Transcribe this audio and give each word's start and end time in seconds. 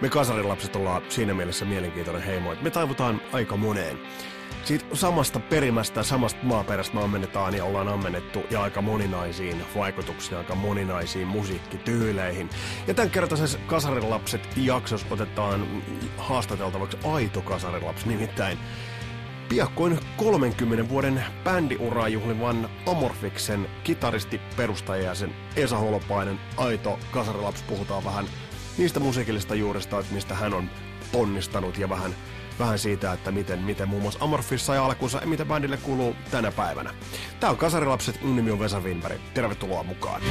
Me 0.00 0.08
kasarilapset 0.08 0.76
ollaan 0.76 1.02
siinä 1.08 1.34
mielessä 1.34 1.64
mielenkiintoinen 1.64 2.22
heimo, 2.22 2.52
että 2.52 2.64
me 2.64 2.70
taivutaan 2.70 3.20
aika 3.32 3.56
moneen. 3.56 3.98
Siitä 4.64 4.84
samasta 4.92 5.40
perimästä, 5.40 6.02
samasta 6.02 6.40
maaperästä 6.42 6.94
me 6.94 7.04
ammennetaan 7.04 7.54
ja 7.54 7.64
ollaan 7.64 7.88
ammennettu 7.88 8.42
ja 8.50 8.62
aika 8.62 8.82
moninaisiin 8.82 9.64
vaikutuksiin, 9.76 10.38
aika 10.38 10.54
moninaisiin 10.54 11.26
musiikkityyleihin. 11.26 12.50
Ja 12.86 12.94
tämän 12.94 13.10
kertaisessa 13.10 13.58
Kasarilapset 13.66 14.48
jaksos 14.56 15.06
otetaan 15.10 15.82
haastateltavaksi 16.16 16.98
aito 17.04 17.42
kasarilapsi, 17.42 18.08
nimittäin 18.08 18.58
Piakkoin 19.48 19.98
30 20.16 20.88
vuoden 20.88 21.24
bändiuraa 21.44 22.08
juhlivan 22.08 22.68
Amorfiksen 22.86 23.68
kitaristi, 23.84 24.40
perustaja 24.56 25.02
ja 25.02 25.14
sen 25.14 25.34
Esa 25.56 25.78
Holopainen, 25.78 26.40
aito 26.56 26.98
kasarilaps, 27.10 27.62
puhutaan 27.62 28.04
vähän 28.04 28.26
niistä 28.78 29.00
musiikillisista 29.00 29.54
juurista, 29.54 29.98
että 29.98 30.14
mistä 30.14 30.34
hän 30.34 30.54
on 30.54 30.70
ponnistanut 31.12 31.78
ja 31.78 31.88
vähän, 31.88 32.14
vähän 32.58 32.78
siitä, 32.78 33.12
että 33.12 33.30
miten, 33.30 33.58
miten 33.58 33.88
muun 33.88 34.02
muassa 34.02 34.24
Amorfissa 34.24 34.74
ja 34.74 34.84
alkuunsa 34.84 35.18
ja 35.18 35.26
mitä 35.26 35.44
bändille 35.44 35.76
kuuluu 35.76 36.16
tänä 36.30 36.52
päivänä. 36.52 36.94
Tää 37.40 37.50
on 37.50 37.56
Kasarilapset, 37.56 38.22
mun 38.22 38.36
nimi 38.36 38.50
on 38.50 38.60
Vesa 38.60 38.80
Winberg. 38.80 39.20
Tervetuloa 39.34 39.82
mukaan. 39.82 40.22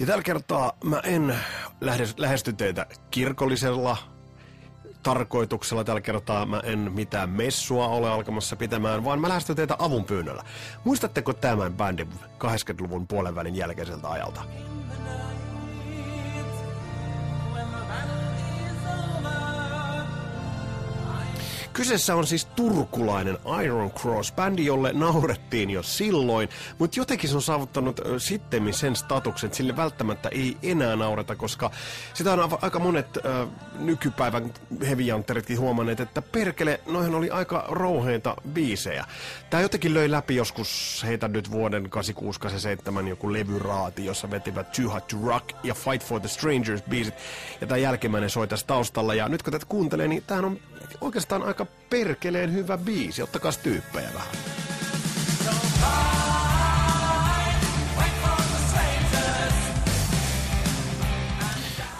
Ja 0.00 0.06
tällä 0.06 0.22
kertaa 0.22 0.72
mä 0.84 1.00
en 1.04 1.36
lähesty 2.16 2.52
teitä 2.52 2.86
kirkollisella 3.10 4.11
tarkoituksella. 5.02 5.84
Tällä 5.84 6.00
kertaa 6.00 6.46
mä 6.46 6.60
en 6.64 6.92
mitään 6.94 7.30
messua 7.30 7.86
ole 7.86 8.10
alkamassa 8.10 8.56
pitämään, 8.56 9.04
vaan 9.04 9.20
mä 9.20 9.28
lähestyn 9.28 9.56
teitä 9.56 9.76
avun 9.78 10.04
pyynnöllä. 10.04 10.44
Muistatteko 10.84 11.32
tämän 11.32 11.74
bändin 11.74 12.08
80-luvun 12.38 13.06
puolen 13.06 13.34
välin 13.34 13.56
jälkeiseltä 13.56 14.08
ajalta? 14.08 14.42
Kyseessä 21.72 22.14
on 22.14 22.26
siis 22.26 22.44
turkulainen 22.44 23.38
Iron 23.64 23.90
Cross, 23.90 24.32
bändi, 24.32 24.64
jolle 24.64 24.92
naurettiin 24.92 25.70
jo 25.70 25.82
silloin, 25.82 26.48
mutta 26.78 27.00
jotenkin 27.00 27.30
se 27.30 27.36
on 27.36 27.42
saavuttanut 27.42 28.00
sitten 28.18 28.74
sen 28.74 28.96
statuksen, 28.96 29.46
että 29.48 29.56
sille 29.56 29.76
välttämättä 29.76 30.28
ei 30.28 30.56
enää 30.62 30.96
naureta, 30.96 31.36
koska 31.36 31.70
sitä 32.14 32.32
on 32.32 32.58
aika 32.62 32.78
monet 32.78 33.06
äh, 33.16 33.48
nykypäivän 33.78 34.54
heavy 34.80 35.04
huomanneet, 35.58 36.00
että 36.00 36.22
perkele, 36.22 36.80
noihin 36.86 37.14
oli 37.14 37.30
aika 37.30 37.64
rouheita 37.68 38.36
biisejä. 38.52 39.04
Tämä 39.50 39.60
jotenkin 39.60 39.94
löi 39.94 40.10
läpi 40.10 40.36
joskus 40.36 41.02
heitä 41.06 41.28
nyt 41.28 41.50
vuoden 41.50 41.90
86-87 43.04 43.08
joku 43.08 43.32
levyraati, 43.32 44.04
jossa 44.04 44.30
vetivät 44.30 44.72
Too 44.72 44.90
Hot 44.90 45.06
to 45.06 45.16
Rock 45.24 45.48
ja 45.62 45.74
Fight 45.74 46.06
for 46.06 46.20
the 46.20 46.28
Strangers 46.28 46.82
biisit, 46.82 47.14
ja 47.60 47.66
tämä 47.66 47.78
jälkimmäinen 47.78 48.30
soi 48.30 48.48
tässä 48.48 48.66
taustalla, 48.66 49.14
ja 49.14 49.28
nyt 49.28 49.42
kun 49.42 49.52
tätä 49.52 49.66
kuuntelee, 49.68 50.08
niin 50.08 50.22
tämähän 50.26 50.44
on 50.44 50.60
oikeastaan 51.00 51.42
aika 51.42 51.66
perkeleen 51.90 52.52
hyvä 52.52 52.78
biisi. 52.78 53.22
Ottakaa 53.22 53.52
tyyppejä 53.62 54.08
vähän. 54.14 54.36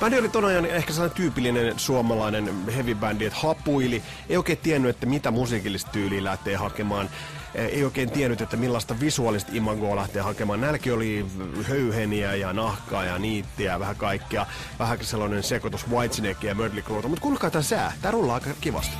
Bändi 0.02 0.18
oli 0.18 0.28
ton 0.28 0.44
ajan 0.44 0.66
ehkä 0.66 0.92
sellainen 0.92 1.16
tyypillinen 1.16 1.78
suomalainen 1.78 2.66
heavy 2.66 2.94
bändi, 2.94 3.24
että 3.24 3.38
hapuili, 3.38 4.02
ei 4.28 4.36
oikein 4.36 4.58
tiennyt, 4.58 4.90
että 4.90 5.06
mitä 5.06 5.30
musiikillista 5.30 5.90
tyyliä 5.90 6.24
lähtee 6.24 6.56
hakemaan 6.56 7.10
ei 7.54 7.84
oikein 7.84 8.10
tiennyt, 8.10 8.40
että 8.40 8.56
millaista 8.56 9.00
visuaalista 9.00 9.52
imagoa 9.54 9.96
lähtee 9.96 10.22
hakemaan. 10.22 10.60
Nälki 10.60 10.90
oli 10.90 11.26
höyheniä 11.68 12.34
ja 12.34 12.52
nahkaa 12.52 13.04
ja 13.04 13.18
niittiä 13.18 13.72
ja 13.72 13.80
vähän 13.80 13.96
kaikkea. 13.96 14.46
Vähän 14.78 14.98
sellainen 15.00 15.42
sekoitus 15.42 15.90
Whitesnake 15.90 16.46
ja 16.46 16.54
Crue. 16.82 17.02
Mutta 17.02 17.22
kuulkaa 17.22 17.50
tämä 17.50 17.62
sää. 17.62 17.92
Tämä 18.02 18.12
rullaa 18.12 18.34
aika 18.34 18.50
kivasti. 18.60 18.96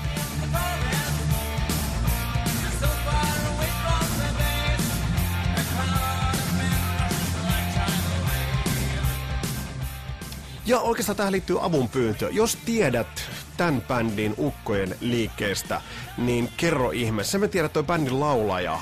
Ja 10.67 10.81
oikeastaan 10.81 11.17
tähän 11.17 11.33
liittyy 11.33 11.65
avunpyyntö. 11.65 12.29
Jos 12.33 12.59
tiedät 12.65 13.31
tämän 13.57 13.83
bändin 13.83 14.35
ukkojen 14.39 14.97
liikkeestä, 15.01 15.81
niin 16.19 16.49
kerro 16.57 16.91
ihme. 16.91 17.25
Se 17.25 17.39
me 17.39 17.49
tiedät, 17.49 17.73
toi 17.73 17.83
bändin 17.83 18.21
laulaja 18.21 18.79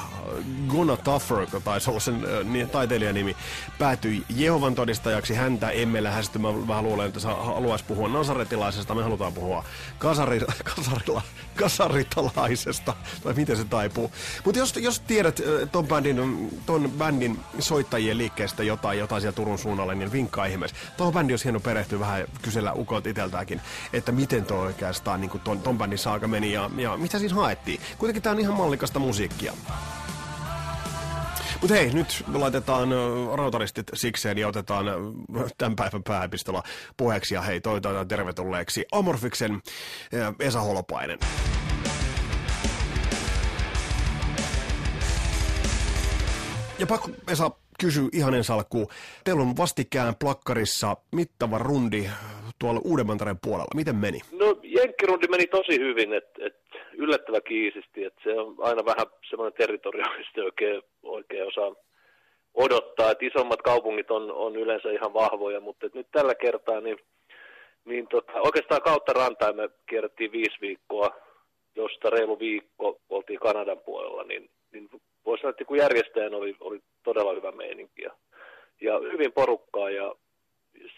Gonna 0.68 0.96
Tougher, 0.96 1.40
joka 1.40 1.60
taisi 1.60 1.90
olla 1.90 2.00
sen 2.00 2.14
äh, 2.62 2.70
taiteilijan 2.70 3.14
nimi, 3.14 3.36
päätyi 3.78 4.24
Jehovan 4.28 4.74
todistajaksi. 4.74 5.34
Häntä 5.34 5.70
emme 5.70 6.02
lähesty. 6.02 6.38
Mä 6.38 6.68
vähän 6.68 6.84
luulen, 6.84 7.08
että 7.08 7.28
haluaisi 7.28 7.84
puhua 7.84 8.08
nasaretilaisesta. 8.08 8.94
Me 8.94 9.02
halutaan 9.02 9.32
puhua 9.32 9.64
kasari, 9.98 10.40
kasarilla, 10.76 11.22
kasaritalaisesta. 11.56 12.94
Tai 13.22 13.34
miten 13.34 13.56
se 13.56 13.64
taipuu. 13.64 14.12
Mutta 14.44 14.58
jos, 14.58 14.76
jos 14.76 15.00
tiedät 15.00 15.40
ton 15.72 15.86
bändin, 15.88 16.50
ton 16.66 16.92
bändin 16.98 17.40
soittajien 17.58 18.18
liikkeestä 18.18 18.62
jotain, 18.62 18.98
jotain 18.98 19.20
siellä 19.20 19.36
Turun 19.36 19.58
suunnalle, 19.58 19.94
niin 19.94 20.12
vinkkaa 20.12 20.46
ihmeessä. 20.46 20.76
Tuohon 20.96 21.14
bändi 21.14 21.32
olisi 21.32 21.44
hieno 21.44 21.60
perehtyä 21.60 22.00
vähän 22.00 22.24
kysellä 22.42 22.72
ukot 22.72 23.06
iteltäänkin, 23.06 23.60
että 23.92 24.12
miten 24.12 24.44
tuo 24.44 24.58
oikeastaan 24.58 25.20
niin 25.20 25.40
ton, 25.44 25.60
ton 25.60 25.78
bändin 25.78 25.98
saaka 25.98 26.28
meni 26.28 26.52
ja, 26.52 26.70
ja 26.76 26.96
mitä 26.96 27.18
siinä 27.18 27.34
haettiin. 27.34 27.80
Kuitenkin 27.98 28.22
tää 28.22 28.32
on 28.32 28.40
ihan 28.40 28.56
mallikasta 28.56 28.98
musiikkia. 28.98 29.52
Mutta 31.60 31.74
hei, 31.74 31.90
nyt 31.90 32.24
laitetaan 32.34 32.88
rautaristit 33.34 33.86
sikseen 33.94 34.38
ja 34.38 34.48
otetaan 34.48 34.86
tämän 35.58 35.76
päivän 35.76 36.02
pääepistola 36.02 36.62
puheeksi. 36.96 37.34
Ja 37.34 37.42
hei, 37.42 37.60
toivotaan 37.60 38.08
tervetulleeksi 38.08 38.84
Amorfiksen 38.92 39.60
Esa 40.40 40.60
Holopainen. 40.60 41.18
Ja 46.78 46.86
pakko 46.86 47.10
Esa 47.28 47.50
kysyä 47.80 48.08
ihan 48.12 48.34
ensi 48.34 48.52
alkuun. 48.52 48.86
Teillä 49.24 49.42
on 49.42 49.56
vastikään 49.56 50.14
plakkarissa 50.20 50.96
mittava 51.12 51.58
rundi 51.58 52.10
tuolla 52.58 52.80
Uudenmantareen 52.84 53.38
puolella. 53.42 53.74
Miten 53.74 53.96
meni? 53.96 54.20
No 54.32 54.60
Jenkkirundi 54.62 55.28
meni 55.28 55.46
tosi 55.46 55.78
hyvin, 55.78 56.12
että 56.12 56.46
et 56.46 56.69
yllättävän 56.92 57.42
kiisisti, 57.42 58.04
että 58.04 58.20
se 58.24 58.40
on 58.40 58.54
aina 58.58 58.84
vähän 58.84 59.06
semmoinen 59.30 59.58
territoriaalisesti 59.58 60.40
oikein, 60.40 60.82
oikein 61.02 61.46
osaa 61.46 61.74
odottaa, 62.54 63.10
että 63.10 63.26
isommat 63.26 63.62
kaupungit 63.62 64.10
on, 64.10 64.32
on 64.32 64.56
yleensä 64.56 64.90
ihan 64.90 65.14
vahvoja, 65.14 65.60
mutta 65.60 65.86
nyt 65.94 66.06
tällä 66.12 66.34
kertaa 66.34 66.80
niin, 66.80 66.98
niin 67.84 68.08
tota, 68.08 68.32
oikeastaan 68.32 68.82
kautta 68.82 69.12
rantain 69.12 69.56
me 69.56 69.68
kierrettiin 69.88 70.32
viisi 70.32 70.60
viikkoa, 70.60 71.16
josta 71.76 72.10
reilu 72.10 72.38
viikko 72.38 73.00
oltiin 73.10 73.40
Kanadan 73.40 73.78
puolella, 73.78 74.24
niin, 74.24 74.50
niin 74.72 74.88
voisi 75.26 75.40
sanoa, 75.40 75.50
että 75.50 75.64
kun 75.64 75.78
järjestäjän 75.78 76.34
oli, 76.34 76.56
oli 76.60 76.80
todella 77.02 77.34
hyvä 77.34 77.52
meininki 77.52 78.02
ja, 78.02 78.10
ja 78.80 78.98
hyvin 79.12 79.32
porukkaa 79.32 79.90
ja 79.90 80.14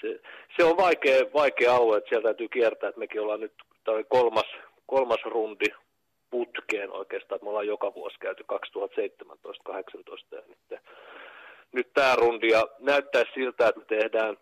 se, 0.01 0.21
se 0.57 0.65
on 0.65 0.77
vaikea, 0.77 1.25
vaikea 1.35 1.75
alue, 1.75 1.97
että 1.99 2.09
sieltä 2.09 2.25
täytyy 2.25 2.49
kiertää, 2.49 2.89
että 2.89 2.99
mekin 2.99 3.21
ollaan 3.21 3.41
nyt 3.41 3.53
kolmas, 4.09 4.47
kolmas 4.87 5.21
rundi 5.25 5.67
putkeen 6.31 6.93
oikeastaan, 6.93 7.41
me 7.43 7.49
ollaan 7.49 7.67
joka 7.67 7.95
vuosi 7.95 8.17
käyty 8.19 8.45
2017-2018 8.53 8.57
ja 10.31 10.43
nyt, 10.49 10.81
nyt 11.73 11.93
tämä 11.95 12.17
rundi 12.17 12.49
ja 12.49 12.67
näyttää 12.79 13.25
siltä, 13.35 13.69
että 13.69 13.81
me 13.81 13.85
tehdään 13.87 14.37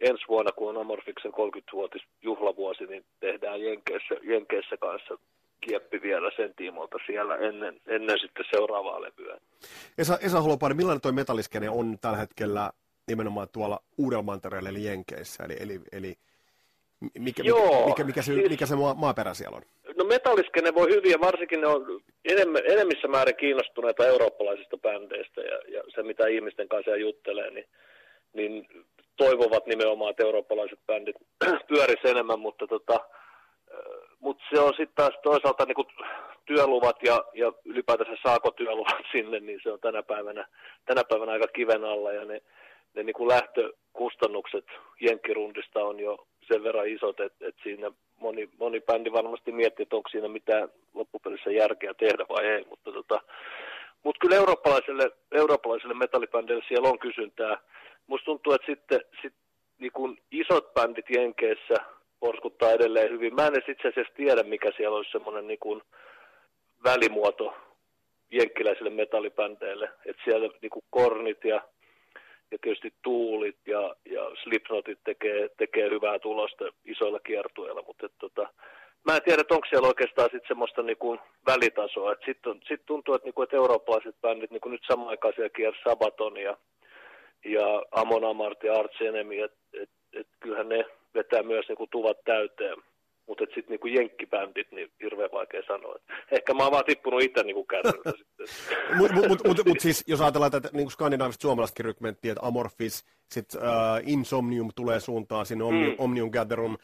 ensi 0.00 0.24
vuonna, 0.28 0.52
kun 0.52 0.68
on 0.68 0.80
Amorfiksen 0.80 1.32
30-vuotis 1.32 2.02
juhlavuosi, 2.22 2.86
niin 2.86 3.04
tehdään 3.20 3.62
Jenkeissä, 3.62 4.14
Jenkeissä 4.22 4.76
kanssa 4.76 5.18
kieppi 5.60 6.02
vielä 6.02 6.30
sen 6.36 6.54
tiimolta 6.56 6.98
siellä 7.06 7.36
ennen, 7.36 7.80
ennen 7.86 8.18
sitten 8.20 8.44
seuraavaa 8.50 9.02
levyä. 9.02 9.40
Esa, 9.98 10.18
Esa 10.18 10.40
Holopainen, 10.40 10.76
millainen 10.76 11.00
tuo 11.00 11.12
metalliskene 11.12 11.70
on 11.70 11.98
tällä 12.00 12.18
hetkellä 12.18 12.70
nimenomaan 13.08 13.48
tuolla 13.52 13.80
Uudelmantereella 13.98 14.68
eli 14.68 14.84
Jenkeissä, 14.84 15.44
eli, 15.44 15.56
eli, 15.60 15.80
eli 15.92 16.14
mikä, 17.18 17.42
Joo, 17.42 17.86
mikä, 17.86 18.04
mikä, 18.04 18.22
se, 18.22 18.34
siis, 18.34 18.50
mikä 18.50 18.66
se 18.66 18.74
maaperä 18.96 19.34
siellä 19.34 19.56
on? 19.56 19.62
No 19.96 20.04
metalliskene 20.04 20.74
voi 20.74 20.88
hyvin 20.90 21.10
ja 21.10 21.20
varsinkin 21.20 21.60
ne 21.60 21.66
on 21.66 22.00
enemmän, 22.24 22.62
enemmissä 22.66 23.08
määrin 23.08 23.36
kiinnostuneita 23.36 24.06
eurooppalaisista 24.06 24.76
bändeistä 24.76 25.40
ja, 25.40 25.58
ja 25.68 25.82
se 25.94 26.02
mitä 26.02 26.26
ihmisten 26.26 26.68
kanssa 26.68 26.96
juttelee, 26.96 27.50
niin, 27.50 27.66
niin 28.32 28.68
toivovat 29.16 29.66
nimenomaan, 29.66 30.10
että 30.10 30.22
eurooppalaiset 30.22 30.78
bändit 30.86 31.16
pyörisivät 31.68 32.10
enemmän, 32.10 32.40
mutta 32.40 32.66
tota, 32.66 33.00
mutta 34.20 34.44
se 34.54 34.60
on 34.60 34.70
sitten 34.70 34.94
taas 34.94 35.14
toisaalta 35.22 35.64
niin 35.64 36.10
työluvat 36.46 36.96
ja, 37.02 37.24
ja 37.34 37.52
ylipäätänsä 37.64 38.12
saako 38.22 38.50
työluvat 38.50 38.96
sinne, 39.12 39.40
niin 39.40 39.60
se 39.62 39.72
on 39.72 39.80
tänä 39.80 40.02
päivänä, 40.02 40.48
tänä 40.86 41.02
päivänä 41.08 41.32
aika 41.32 41.46
kiven 41.46 41.84
alla 41.84 42.12
ja 42.12 42.24
ne 42.24 42.40
ne 42.94 43.02
niin 43.02 43.28
lähtökustannukset 43.28 44.64
jenkkirundista 45.00 45.84
on 45.84 46.00
jo 46.00 46.26
sen 46.48 46.64
verran 46.64 46.88
isot, 46.88 47.20
että, 47.20 47.48
että 47.48 47.62
siinä 47.62 47.90
moni, 48.20 48.48
moni 48.58 48.80
bändi 48.80 49.12
varmasti 49.12 49.52
miettii, 49.52 49.82
että 49.82 49.96
onko 49.96 50.08
siinä 50.08 50.28
mitään 50.28 50.68
loppupelissä 50.94 51.50
järkeä 51.50 51.94
tehdä 51.94 52.24
vai 52.28 52.46
ei, 52.46 52.64
mutta 52.70 52.92
tota, 52.92 53.20
mutta 54.02 54.18
kyllä 54.20 54.36
eurooppalaiselle, 54.36 55.10
eurooppalaiselle 55.32 55.94
metallibändille 55.94 56.64
siellä 56.68 56.88
on 56.88 56.98
kysyntää. 56.98 57.58
Musta 58.06 58.24
tuntuu, 58.24 58.52
että 58.52 58.66
sitten 58.66 59.00
sit, 59.22 59.34
niin 59.78 59.92
kun 59.92 60.18
isot 60.30 60.74
bändit 60.74 61.10
Jenkeissä 61.10 61.74
porskuttaa 62.20 62.72
edelleen 62.72 63.10
hyvin. 63.10 63.34
Mä 63.34 63.46
en 63.46 63.70
itse 63.70 63.88
asiassa 63.88 64.14
tiedä, 64.14 64.42
mikä 64.42 64.72
siellä 64.76 64.96
olisi 64.96 65.12
semmoinen 65.12 65.46
niin 65.46 65.82
välimuoto 66.84 67.56
jenkkiläisille 68.30 68.90
metallibändeille. 68.90 69.90
Että 70.06 70.22
siellä 70.24 70.48
niin 70.62 70.82
kornit 70.90 71.44
ja, 71.44 71.60
ja 72.54 72.58
tietysti 72.62 72.92
tuulit 73.02 73.58
ja, 73.66 73.96
ja 74.04 74.22
slipnotit 74.42 74.98
tekee, 75.04 75.48
tekee 75.56 75.90
hyvää 75.90 76.18
tulosta 76.18 76.64
isoilla 76.84 77.20
kiertueilla, 77.20 77.82
mutta 77.86 78.06
et, 78.06 78.12
tota, 78.18 78.48
mä 79.04 79.16
en 79.16 79.22
tiedä, 79.22 79.42
onko 79.50 79.66
siellä 79.68 79.88
oikeastaan 79.88 80.30
sit 80.32 80.42
semmoista 80.48 80.82
niinku 80.82 81.18
välitasoa. 81.46 82.14
Sitten 82.24 82.60
sit 82.68 82.82
tuntuu, 82.86 83.14
että, 83.14 83.26
niinku, 83.26 83.42
että 83.42 83.56
eurooppalaiset 83.56 84.16
bändit, 84.20 84.50
niinku 84.50 84.68
nyt 84.68 84.82
samaan 84.86 85.08
aikaan 85.08 85.34
siellä 85.34 85.56
kiersi 85.56 85.80
Sabaton 85.84 86.36
ja, 86.36 86.56
ja 87.44 87.82
Amon 87.90 88.24
Amart 88.24 88.62
ja 88.62 88.74
Arts 88.74 89.00
Enemy, 89.00 89.40
että 89.40 89.58
et, 89.82 89.90
et, 90.12 90.28
kyllähän 90.40 90.68
ne 90.68 90.84
vetää 91.14 91.42
myös 91.42 91.68
niinku 91.68 91.86
tuvat 91.90 92.18
täyteen. 92.24 92.76
Mutta 93.26 93.44
sitten 93.44 93.64
niinku 93.68 93.86
jenkkibändit, 93.86 94.72
niin 94.72 94.92
hirveän 95.02 95.30
vaikea 95.32 95.62
sanoa. 95.66 95.96
Ehkä 96.30 96.54
mä 96.54 96.62
oon 96.62 96.72
vaan 96.72 96.84
tippunut 96.84 97.22
itse 97.22 97.42
niinku 97.42 97.66
sitten. 98.18 98.46
Mutta 98.96 99.14
mut, 99.14 99.46
mut, 99.46 99.66
mut, 99.66 99.80
siis 99.80 100.04
jos 100.06 100.20
ajatellaan 100.20 100.50
tätä 100.50 100.68
niin 100.72 100.90
skandinaaviset 100.90 101.40
suomalaisetkin 101.40 101.84
rykmenttiä, 101.84 102.32
että 102.32 102.46
Amorphis, 102.46 103.04
sitten 103.30 103.60
uh, 103.60 103.66
Insomnium 104.06 104.70
tulee 104.76 105.00
suuntaan 105.00 105.46
sinne 105.46 105.64
Omnium, 105.64 105.92
mm. 105.92 105.96
Omnium 105.98 106.30
Gatherum, 106.30 106.76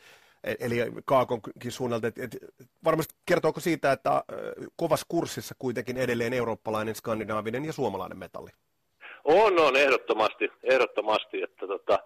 e, 0.44 0.54
eli 0.60 0.76
Kaakonkin 1.04 1.72
suunnalta. 1.72 2.06
Et, 2.06 2.18
et, 2.18 2.36
varmasti 2.84 3.14
kertooko 3.26 3.60
siitä, 3.60 3.92
että 3.92 4.10
uh, 4.32 4.66
kovassa 4.76 5.06
kurssissa 5.08 5.54
kuitenkin 5.58 5.96
edelleen 5.96 6.32
eurooppalainen, 6.32 6.94
skandinaavinen 6.94 7.64
ja 7.64 7.72
suomalainen 7.72 8.18
metalli? 8.18 8.50
On, 9.24 9.58
on, 9.58 9.76
ehdottomasti, 9.76 10.48
ehdottomasti, 10.62 11.42
että 11.42 11.66
tota, 11.66 11.98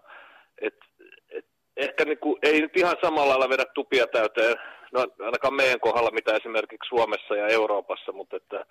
ehkä 2.05 2.11
niin 2.11 2.19
kuin, 2.19 2.39
ei 2.43 2.61
nyt 2.61 2.77
ihan 2.77 2.97
samalla 3.03 3.29
lailla 3.29 3.49
vedä 3.49 3.65
tupia 3.75 4.07
täyteen, 4.07 4.57
no 4.93 5.07
ainakaan 5.21 5.55
meidän 5.55 5.81
kohdalla, 5.81 6.11
mitä 6.11 6.37
esimerkiksi 6.37 6.89
Suomessa 6.89 7.37
ja 7.37 7.47
Euroopassa, 7.47 8.13
mutta 8.13 8.37
että, 8.37 8.67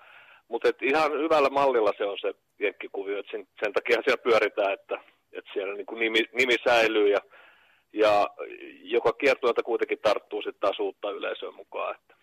mutta 0.47 0.69
että 0.69 0.85
ihan 0.85 1.11
hyvällä 1.11 1.49
mallilla 1.49 1.93
se 1.97 2.05
on 2.05 2.17
se 2.21 2.33
jenkkikuvio, 2.59 3.19
että 3.19 3.31
sen, 3.31 3.47
sen 3.63 3.73
takia 3.73 4.01
siellä 4.03 4.23
pyöritään, 4.23 4.73
että, 4.73 4.99
että 5.31 5.51
siellä 5.53 5.73
niin 5.73 5.85
kuin 5.85 5.99
nimi, 5.99 6.19
nimi 6.33 6.55
säilyy 6.67 7.07
ja, 7.07 7.19
ja 7.93 8.27
joka 8.83 9.13
kiertueelta 9.13 9.63
kuitenkin 9.63 9.99
tarttuu 9.99 10.41
sitten 10.41 10.61
taas 10.61 10.79
uutta 10.79 11.11
yleisöön 11.11 11.55
mukaan. 11.55 11.95
Että. 11.95 12.13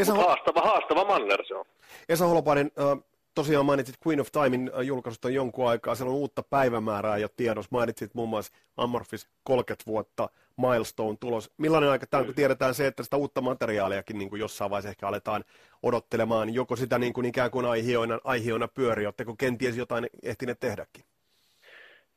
Esa, 0.00 0.14
haastava, 0.14 0.60
haastava 0.60 1.04
manner 1.04 1.44
se 1.46 1.54
on. 1.54 1.64
Esa 2.08 2.26
Holopainen, 2.26 2.70
äh, 2.78 2.98
tosiaan 3.36 3.66
mainitsit 3.66 3.96
Queen 4.06 4.20
of 4.20 4.32
Timein 4.32 4.70
äh, 4.74 4.80
julkaisusta 4.80 5.30
jonkun 5.30 5.68
aikaa, 5.68 5.94
siellä 5.94 6.10
on 6.10 6.16
uutta 6.16 6.42
päivämäärää 6.50 7.18
jo 7.18 7.28
tiedossa. 7.36 7.68
Mainitsit 7.72 8.14
muun 8.14 8.28
muassa 8.28 8.52
Amorphis 8.76 9.28
30 9.44 9.86
vuotta, 9.86 10.28
Milestone 10.56 11.16
tulos. 11.20 11.50
Millainen 11.58 11.90
aika 11.90 12.06
tämä, 12.06 12.24
kun 12.24 12.34
tiedetään 12.34 12.74
se, 12.74 12.86
että 12.86 13.02
sitä 13.02 13.16
uutta 13.16 13.40
materiaaliakin 13.40 14.18
niin 14.18 14.30
kuin 14.30 14.40
jossain 14.40 14.70
vaiheessa 14.70 14.90
ehkä 14.90 15.08
aletaan 15.08 15.44
odottelemaan, 15.82 16.54
joko 16.54 16.76
sitä 16.76 16.98
niin 16.98 17.12
kuin 17.12 17.26
ikään 17.26 17.50
kuin 17.50 17.66
aihioina, 17.66 18.20
aihioina 18.24 18.68
pyöri, 18.68 19.06
oletteko 19.06 19.34
kenties 19.38 19.76
jotain 19.76 20.06
ehtineet 20.22 20.60
tehdäkin? 20.60 21.04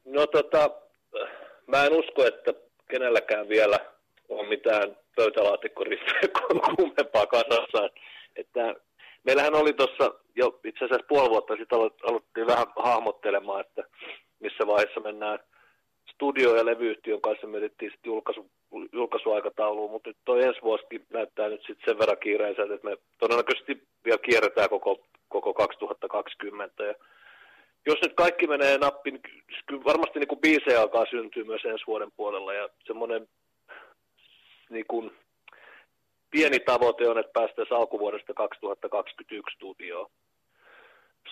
No 0.06 0.28
tota, 0.28 0.70
mä 1.68 1.86
en 1.86 1.94
usko, 1.94 2.26
että 2.26 2.54
kenelläkään 2.90 3.50
vielä 3.50 3.80
on 4.30 4.48
mitään 4.48 4.98
pöytälaatikkoristejä 5.16 6.22
kuumempaa 6.76 7.28
kasassa. 7.28 7.90
Että 8.36 8.76
meillähän 9.30 9.56
oli 9.56 9.74
tuossa 9.74 10.14
jo 10.36 10.60
itse 10.64 10.86
asiassa 10.86 11.06
puoli 11.10 11.30
vuotta 11.30 11.56
sitten 11.56 11.80
aloittiin 11.80 12.48
vähän 12.48 12.68
hahmottelemaan, 12.76 13.62
että 13.62 13.84
missä 14.40 14.68
vaiheessa 14.68 15.00
mennään 15.00 15.40
studio- 16.14 16.56
ja 16.56 16.66
levyyhtiön 16.66 17.22
kanssa 17.22 17.48
mietittiin 17.48 17.92
sitten 17.92 18.10
julkaisu, 18.10 18.52
julkaisuaikatauluun, 18.94 19.92
mutta 19.92 20.10
nyt 20.10 20.18
toi 20.26 20.44
ensi 20.44 20.62
vuosikin 20.62 21.06
näyttää 21.14 21.50
nyt 21.50 21.62
sitten 21.62 21.86
sen 21.86 22.00
verran 22.00 22.18
kiireiseltä, 22.18 22.74
että 22.74 22.90
me 22.90 22.98
todennäköisesti 23.20 23.82
vielä 24.06 24.18
kierretään 24.18 24.70
koko, 24.70 25.04
koko 25.28 25.54
2020. 25.54 26.84
Ja 26.84 26.94
jos 27.86 28.00
nyt 28.02 28.14
kaikki 28.14 28.48
menee 28.48 28.78
nappiin, 28.78 29.14
niin 29.14 29.44
kyllä 29.66 29.84
varmasti 29.84 30.20
niin 30.20 30.28
kuin 30.28 30.42
biisejä 30.42 30.82
alkaa 30.82 31.06
syntyä 31.10 31.44
myös 31.44 31.66
ensi 31.66 31.84
vuoden 31.88 32.12
puolella 32.12 32.54
ja 32.54 32.70
semmoinen 32.88 33.28
niin 34.70 34.86
kuin, 34.88 35.12
pieni 36.32 36.60
tavoite 36.60 37.10
on, 37.10 37.18
että 37.18 37.32
päästäisiin 37.34 37.78
alkuvuodesta 37.78 38.34
2021 38.34 39.56
studioon. 39.56 40.10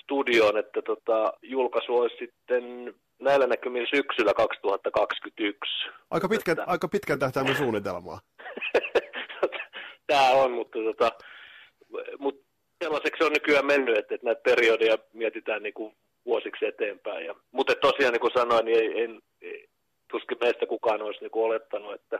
studioon 0.03 0.57
että 0.57 0.81
tota, 0.81 1.33
julkaisu 1.41 1.97
olisi 1.97 2.15
sitten 2.17 2.93
näillä 3.19 3.47
näkymin 3.47 3.87
syksyllä 3.95 4.33
2021. 4.33 5.87
Aika, 6.11 6.29
pitkä, 6.29 6.51
että... 6.51 6.63
aika 6.67 6.87
pitkän 6.87 7.19
tähtäimen 7.19 7.55
suunnitelmaa. 7.55 8.19
Tämä 10.07 10.29
on, 10.29 10.51
mutta, 10.51 10.79
tota, 10.79 11.11
mutta 12.19 12.45
sellaiseksi 12.83 13.23
on 13.23 13.31
nykyään 13.31 13.65
mennyt, 13.65 13.97
että, 13.97 14.15
että 14.15 14.25
näitä 14.25 14.41
periodeja 14.43 14.97
mietitään 15.13 15.63
niin 15.63 15.73
kuin 15.73 15.95
vuosiksi 16.25 16.65
eteenpäin. 16.65 17.25
Ja, 17.25 17.35
mutta 17.51 17.75
tosiaan 17.75 18.13
niin 18.13 18.21
kuin 18.21 18.33
sanoin, 18.33 18.65
niin 18.65 18.77
ei, 18.79 19.01
ei, 19.01 19.19
ei, 19.41 19.67
tuskin 20.11 20.37
meistä 20.41 20.65
kukaan 20.65 21.01
olisi 21.01 21.21
niin 21.21 21.31
kuin 21.31 21.45
olettanut, 21.45 21.93
että 21.93 22.19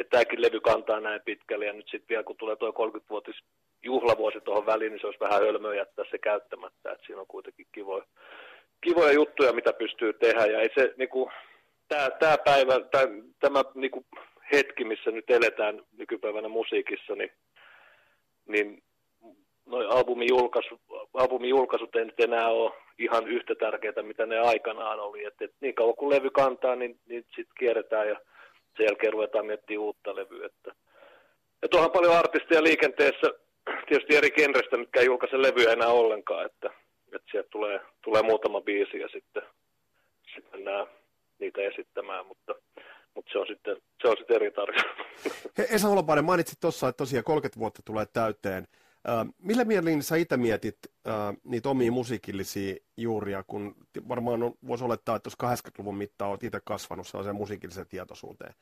että 0.00 0.10
tämäkin 0.10 0.42
levy 0.42 0.60
kantaa 0.60 1.00
näin 1.00 1.20
pitkälle. 1.24 1.66
Ja 1.66 1.72
nyt 1.72 1.88
sitten 1.90 2.08
vielä 2.08 2.22
kun 2.22 2.36
tulee 2.36 2.56
tuo 2.56 2.70
30-vuotis 2.70 3.36
juhlavuosi 3.82 4.40
tuohon 4.40 4.66
väliin, 4.66 4.92
niin 4.92 5.00
se 5.00 5.06
olisi 5.06 5.20
vähän 5.20 5.42
hölmöä 5.42 5.74
jättää 5.74 6.04
se 6.10 6.18
käyttämättä, 6.18 6.92
että 6.92 7.06
siinä 7.06 7.20
on 7.20 7.26
kuitenkin 7.26 7.66
kivoja, 7.72 8.04
kivoja 8.80 9.12
juttuja, 9.12 9.52
mitä 9.52 9.72
pystyy 9.72 10.12
tehdä. 10.12 10.46
Ja 10.46 10.60
ei 10.60 10.70
se 10.74 10.94
niinku, 10.96 11.30
tämä, 11.88 12.10
tämä 12.10 12.38
päivä, 12.38 12.80
tämä, 12.80 13.04
tämä 13.40 13.64
niinku 13.74 14.06
hetki, 14.52 14.84
missä 14.84 15.10
nyt 15.10 15.30
eletään 15.30 15.82
nykypäivänä 15.98 16.48
musiikissa, 16.48 17.14
niin, 17.14 17.32
niin 18.48 18.82
noi 19.66 19.86
albumin, 19.86 20.28
julkaisu, 20.30 20.80
albumin 21.14 21.50
julkaisut 21.50 21.96
ei 21.96 22.04
nyt 22.04 22.20
enää 22.20 22.48
ole 22.48 22.72
ihan 22.98 23.28
yhtä 23.28 23.54
tärkeää, 23.54 24.02
mitä 24.02 24.26
ne 24.26 24.38
aikanaan 24.38 25.00
oli. 25.00 25.24
Et, 25.24 25.34
et 25.40 25.52
niin 25.60 25.74
kauan 25.74 25.96
kuin 25.96 26.10
levy 26.10 26.30
kantaa, 26.30 26.76
niin, 26.76 27.00
niin 27.06 27.22
sitten 27.22 27.54
kierretään 27.58 28.08
ja 28.08 28.20
sen 28.76 28.86
jälkeen 28.86 29.12
ruvetaan 29.12 29.46
miettimään 29.46 29.82
uutta 29.82 30.16
levyä. 30.16 30.46
Että. 30.46 30.74
Ja 31.62 31.68
tuohan 31.68 31.90
paljon 31.90 32.16
artisteja 32.16 32.62
liikenteessä, 32.62 33.26
tietysti 33.88 34.16
eri 34.16 34.30
genrestä, 34.30 34.76
mitkä 34.76 35.00
ei 35.00 35.06
julkaise 35.06 35.42
levyä 35.42 35.72
enää 35.72 35.88
ollenkaan, 35.88 36.46
että, 36.46 36.70
että 37.14 37.30
sieltä 37.30 37.48
tulee, 37.48 37.80
tulee 38.02 38.22
muutama 38.22 38.60
biisi 38.60 38.98
ja 38.98 39.08
sitten, 39.08 39.42
sitten 40.34 40.64
nämä, 40.64 40.86
niitä 41.38 41.60
esittämään, 41.60 42.26
mutta, 42.26 42.54
mutta 43.14 43.32
se 43.32 43.38
on 43.38 43.46
sitten, 43.46 43.76
se 44.02 44.08
on 44.08 44.16
sitten 44.16 44.36
eri 44.36 44.50
tarina. 44.50 44.82
Esa 45.74 45.88
Holopainen, 45.88 46.24
mainitsit 46.24 46.60
tuossa, 46.60 46.88
että 46.88 46.98
tosiaan 46.98 47.24
30 47.24 47.60
vuotta 47.60 47.82
tulee 47.84 48.06
täyteen. 48.12 48.66
Äh, 49.08 49.26
millä 49.38 49.64
mielin 49.64 50.02
sä 50.02 50.16
itse 50.16 50.36
mietit 50.36 50.78
äh, 51.08 51.36
niitä 51.44 51.68
omia 51.68 51.92
musiikillisia 51.92 52.74
juuria, 52.96 53.42
kun 53.42 53.74
varmaan 54.08 54.42
on, 54.42 54.54
voisi 54.66 54.84
olettaa, 54.84 55.16
että 55.16 55.26
jos 55.26 55.58
80-luvun 55.68 55.96
mittaan 55.96 56.30
olet 56.30 56.42
itse 56.42 56.60
kasvanut 56.64 57.06
sellaiseen 57.06 57.36
musiikilliseen 57.36 57.86
tietoisuuteen. 57.86 58.54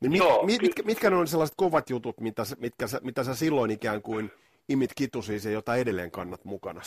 Niin 0.00 0.12
mit, 0.12 0.18
Joo, 0.18 0.46
mit, 0.46 0.62
mitkä, 0.62 0.82
mitkä 0.82 1.10
ne 1.10 1.16
on 1.16 1.26
sellaiset 1.26 1.56
kovat 1.56 1.90
jutut, 1.90 2.20
mitä, 2.20 2.42
mitkä 2.58 2.86
sä, 2.86 3.00
mitä 3.02 3.24
sä 3.24 3.34
silloin 3.34 3.70
ikään 3.70 4.02
kuin 4.02 4.30
imit 4.68 4.90
kitusiin 4.94 5.40
ja 5.44 5.50
jota 5.50 5.76
edelleen 5.76 6.10
kannat 6.10 6.44
mukana? 6.44 6.80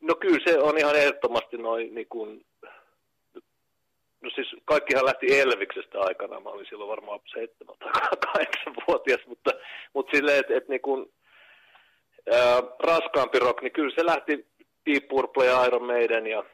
No 0.00 0.14
kyllä 0.14 0.38
se 0.44 0.58
on 0.58 0.78
ihan 0.78 0.96
ehdottomasti 0.96 1.56
noin 1.56 1.94
niin 1.94 2.06
kuin, 2.08 2.46
no 4.20 4.30
siis 4.34 4.56
kaikkihan 4.64 5.04
lähti 5.04 5.40
Elviksestä 5.40 6.00
aikana, 6.00 6.40
mä 6.40 6.50
olin 6.50 6.66
silloin 6.68 6.90
varmaan 6.90 7.20
7 7.32 7.76
tai 7.78 8.44
8-vuotias, 8.44 9.20
mutta, 9.26 9.50
mutta 9.94 10.16
silleen, 10.16 10.40
että 10.40 10.56
et 10.56 10.68
niin 10.68 10.82
kuin, 10.82 11.12
raskaampi 12.80 13.38
rock, 13.38 13.62
niin 13.62 13.72
kyllä 13.72 13.94
se 13.94 14.06
lähti 14.06 14.46
Deep 14.86 15.08
Purple 15.08 15.46
ja 15.46 15.64
Iron 15.64 15.84
Maiden 15.84 16.26
ja, 16.26 16.44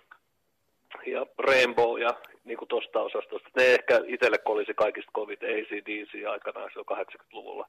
ja 1.06 1.26
Rainbow 1.38 2.00
ja 2.00 2.14
niin 2.44 2.58
kuin 2.58 2.68
tuosta 2.68 3.00
osastosta. 3.00 3.48
Ne 3.56 3.74
ehkä 3.74 4.00
itselle 4.06 4.38
kolisi 4.38 4.74
kaikista 4.74 5.10
kovit 5.12 5.42
ACDC 5.42 6.28
aikanaan 6.30 6.70
se 6.72 6.78
on 6.78 6.98
80-luvulla. 6.98 7.68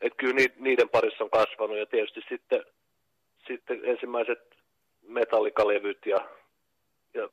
Et 0.00 0.12
kyllä 0.16 0.34
niiden 0.56 0.88
parissa 0.88 1.24
on 1.24 1.30
kasvanut 1.30 1.78
ja 1.78 1.86
tietysti 1.86 2.20
sitten, 2.28 2.64
sitten 3.46 3.80
ensimmäiset 3.84 4.54
metallikalevyt 5.08 6.06
ja, 6.06 6.28
ja 7.14 7.28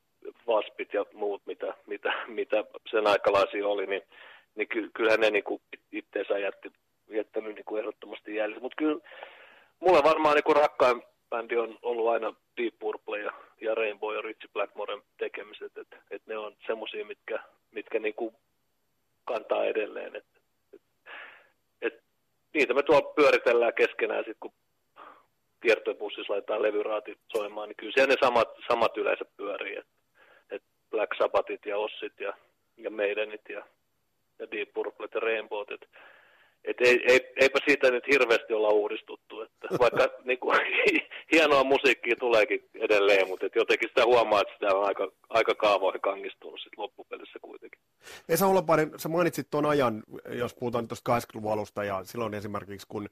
vaspit 0.47 0.93
ja 0.93 1.05
muut, 1.13 1.41
mitä, 1.45 1.73
mitä, 1.87 2.13
mitä 2.27 2.63
sen 2.91 3.07
aikalaisia 3.07 3.67
oli, 3.67 3.85
niin, 3.85 4.01
niin 4.55 4.67
kyllähän 4.93 5.19
ne 5.19 5.29
niin 5.29 5.43
kuin 5.43 5.61
itteensä 5.91 6.37
jätti, 6.37 6.71
jättänyt 7.09 7.55
niin 7.55 7.65
kuin 7.65 7.79
ehdottomasti 7.79 8.35
jäljellä. 8.35 8.61
Mutta 8.61 8.75
kyllä 8.75 8.99
mulle 9.81 10.03
varmaan 10.03 10.35
niin 10.35 10.55
rakkain, 10.55 11.03
bändi 11.29 11.57
on 11.57 11.79
ollut 11.81 12.07
aina 12.07 12.33
Deep 12.57 12.73
Purple 12.79 13.19
ja, 13.19 13.31
ja 13.61 13.75
Rainbow 13.75 14.15
ja 14.15 14.21
Richie 14.21 14.49
Blackmoren 14.53 15.01
tekemiset, 15.17 15.77
että 15.77 15.97
et 16.11 16.21
ne 16.25 16.37
on 16.37 16.55
semmoisia, 16.67 17.05
mitkä, 17.05 17.39
mitkä 17.71 17.99
niinku 17.99 18.33
kantaa 19.25 19.65
edelleen. 19.65 20.15
Et, 20.15 20.25
et, 20.73 20.81
et, 21.81 22.03
niitä 22.53 22.73
me 22.73 22.83
tuolla 22.83 23.13
pyöritellään 23.13 23.73
keskenään 23.73 24.19
sitten, 24.19 24.39
kun 24.39 24.53
kiertobussissa 25.61 26.33
laitetaan 26.33 26.61
levyraatit 26.61 27.19
soimaan, 27.37 27.69
niin 27.69 27.77
kyllä 27.77 27.93
siellä 27.95 28.13
ne 28.13 28.27
samat, 28.27 28.49
samat 28.67 28.97
yleensä 28.97 29.25
pyörii. 29.37 29.77
Et, 29.77 29.87
et 30.51 30.63
Black 30.89 31.11
Sabbathit 31.17 31.65
ja 31.65 31.77
Ossit 31.77 32.19
ja, 32.19 32.33
ja 32.77 32.91
Maidenit 32.91 33.49
ja, 33.49 33.65
ja 34.39 34.51
Deep 34.51 34.69
Purplet 34.73 35.13
ja 35.13 35.19
Rainbowt. 35.19 35.71
Et, 35.71 35.89
et 36.63 36.81
ei, 36.81 37.03
ei, 37.07 37.33
eipä 37.41 37.59
siitä 37.65 37.91
nyt 37.91 38.07
hirveästi 38.11 38.53
olla 38.53 38.69
uudistuttu, 38.69 39.41
että 39.41 39.50
vaikka 39.79 40.09
niin 40.23 40.39
kuin, 40.39 40.59
hienoa 41.31 41.63
musiikkia 41.63 42.15
tuleekin 42.19 42.69
edelleen, 42.73 43.27
mutta 43.27 43.45
et 43.45 43.55
jotenkin 43.55 43.89
sitä 43.89 44.05
huomaa, 44.05 44.41
että 44.41 44.53
sitä 44.53 44.75
on 44.75 44.85
aika, 44.85 45.11
aika 45.29 45.55
kaavoihin 45.55 46.01
kangistunut 46.01 46.59
sit 46.59 46.77
loppupelissä 46.77 47.39
kuitenkin. 47.41 47.79
Esa 48.29 48.45
Holopainen, 48.45 48.91
sä 48.97 49.09
mainitsit 49.09 49.49
tuon 49.49 49.65
ajan, 49.65 50.03
jos 50.29 50.53
puhutaan 50.53 50.87
tuosta 50.87 51.17
80-luvun 51.17 51.53
alusta 51.53 51.83
ja 51.83 52.03
silloin 52.03 52.33
esimerkiksi 52.33 52.87
kun 52.89 53.09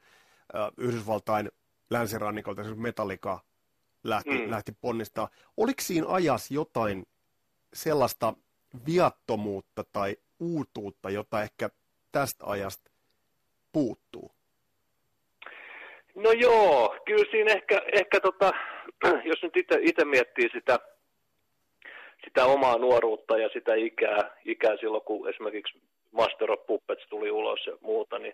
äh, 0.56 0.72
Yhdysvaltain 0.78 1.52
länsirannikolta 1.90 2.62
esimerkiksi 2.62 2.82
Metallica 2.82 3.40
lähti, 4.04 4.46
mm. 4.46 4.52
lähti 4.52 4.72
ponnistaa. 4.82 5.30
Oliko 5.58 5.82
siinä 5.82 6.08
ajassa 6.10 6.54
jotain 6.54 7.06
sellaista 7.74 8.34
viattomuutta 8.86 9.84
tai 9.84 10.18
uutuutta, 10.40 11.10
jota 11.10 11.44
ehkä 11.44 11.70
tästä 12.12 12.46
ajasta 12.46 12.92
puuttuu? 13.72 14.39
No 16.24 16.32
joo, 16.32 16.96
kyllä 17.06 17.26
siinä 17.32 17.52
ehkä, 17.54 17.82
ehkä 17.92 18.20
tota, 18.20 18.52
jos 19.32 19.42
nyt 19.42 19.54
itse 19.82 20.06
miettii 20.06 20.50
sitä, 20.54 20.80
sitä 22.24 22.46
omaa 22.46 22.78
nuoruutta 22.78 23.38
ja 23.38 23.50
sitä 23.54 23.76
ikää, 23.76 24.38
ikää 24.46 24.78
silloin, 24.78 25.04
kun 25.04 25.30
esimerkiksi 25.30 25.82
Master 26.12 26.52
of 26.52 26.66
Puppets 26.68 27.08
tuli 27.10 27.32
ulos 27.32 27.68
ja 27.68 27.78
muuta, 27.82 28.20
niin, 28.20 28.34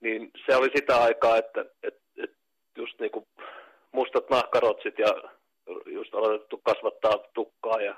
niin 0.00 0.30
se 0.46 0.56
oli 0.56 0.68
sitä 0.74 1.02
aikaa, 1.02 1.36
että, 1.36 1.64
että, 1.82 2.00
että 2.22 2.36
just 2.76 3.00
niin 3.00 3.10
kuin 3.10 3.26
mustat 3.92 4.30
nahkarotsit 4.30 4.98
ja 4.98 5.14
just 5.86 6.14
aloitettu 6.14 6.60
kasvattaa 6.64 7.18
tukkaa 7.34 7.80
ja, 7.80 7.94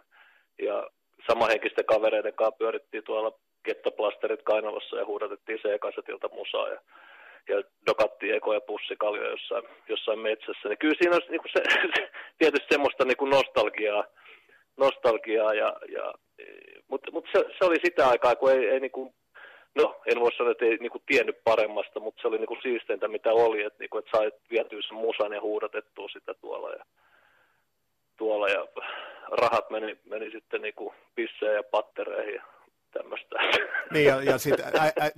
ja 0.62 0.90
samahenkisten 1.30 1.84
kavereiden 1.84 2.34
kanssa 2.34 2.58
pyörittiin 2.58 3.04
tuolla 3.04 3.32
kettoplasterit 3.62 4.42
kainalossa 4.42 4.96
ja 4.96 5.06
huudatettiin 5.06 5.58
C-kasetilta 5.58 6.28
musaa 6.28 6.68
ja, 6.68 6.80
ja 7.48 7.62
dokattiin 7.86 8.34
ekoja 8.34 8.60
pussikaljoja 8.60 9.30
jossain, 9.30 9.64
jossain 9.88 10.18
metsässä. 10.18 10.68
Niin 10.68 10.78
kyllä 10.78 10.94
siinä 10.98 11.16
on 11.16 11.22
niin 11.28 11.40
se, 11.56 11.62
tietysti 12.38 12.66
semmoista 12.70 13.04
niin 13.04 13.30
nostalgiaa, 13.30 14.04
nostalgiaa 14.76 15.54
ja, 15.54 15.76
ja, 15.88 16.14
mutta 16.88 17.10
mut 17.12 17.26
se, 17.32 17.44
se, 17.58 17.64
oli 17.64 17.76
sitä 17.84 18.08
aikaa, 18.08 18.36
kun 18.36 18.52
ei, 18.52 18.68
ei 18.68 18.80
niin 18.80 18.90
kuin, 18.90 19.14
no 19.74 20.00
en 20.06 20.20
voi 20.20 20.32
sanoa, 20.32 20.52
että 20.52 20.64
ei 20.64 20.76
niin 20.76 20.90
kuin 20.90 21.02
tiennyt 21.06 21.44
paremmasta, 21.44 22.00
mutta 22.00 22.22
se 22.22 22.28
oli 22.28 22.38
niin 22.38 22.46
kuin 22.46 22.62
siisteintä 22.62 23.08
mitä 23.08 23.32
oli, 23.32 23.62
että, 23.62 23.78
niin 23.78 23.90
kuin, 23.90 23.98
että 24.04 24.18
sai 24.18 24.32
vietyä 24.50 24.80
sen 24.88 24.96
musan 24.96 25.32
ja 25.32 25.40
huudatettua 25.40 26.08
sitä 26.08 26.34
tuolla 26.34 26.70
ja, 26.70 26.84
tuolla 28.16 28.48
ja 28.48 28.66
rahat 29.30 29.70
meni, 29.70 29.98
meni 30.04 30.30
sitten 30.30 30.62
niin 30.62 30.74
kuin 30.74 30.94
pisseen 31.14 31.54
ja 31.54 31.62
pattereihin 31.62 32.34
ja 32.34 32.42
tämmöistä. 32.92 33.36
Niin, 33.90 34.06
ja, 34.06 34.22
ja 34.22 34.38
sitten 34.38 34.66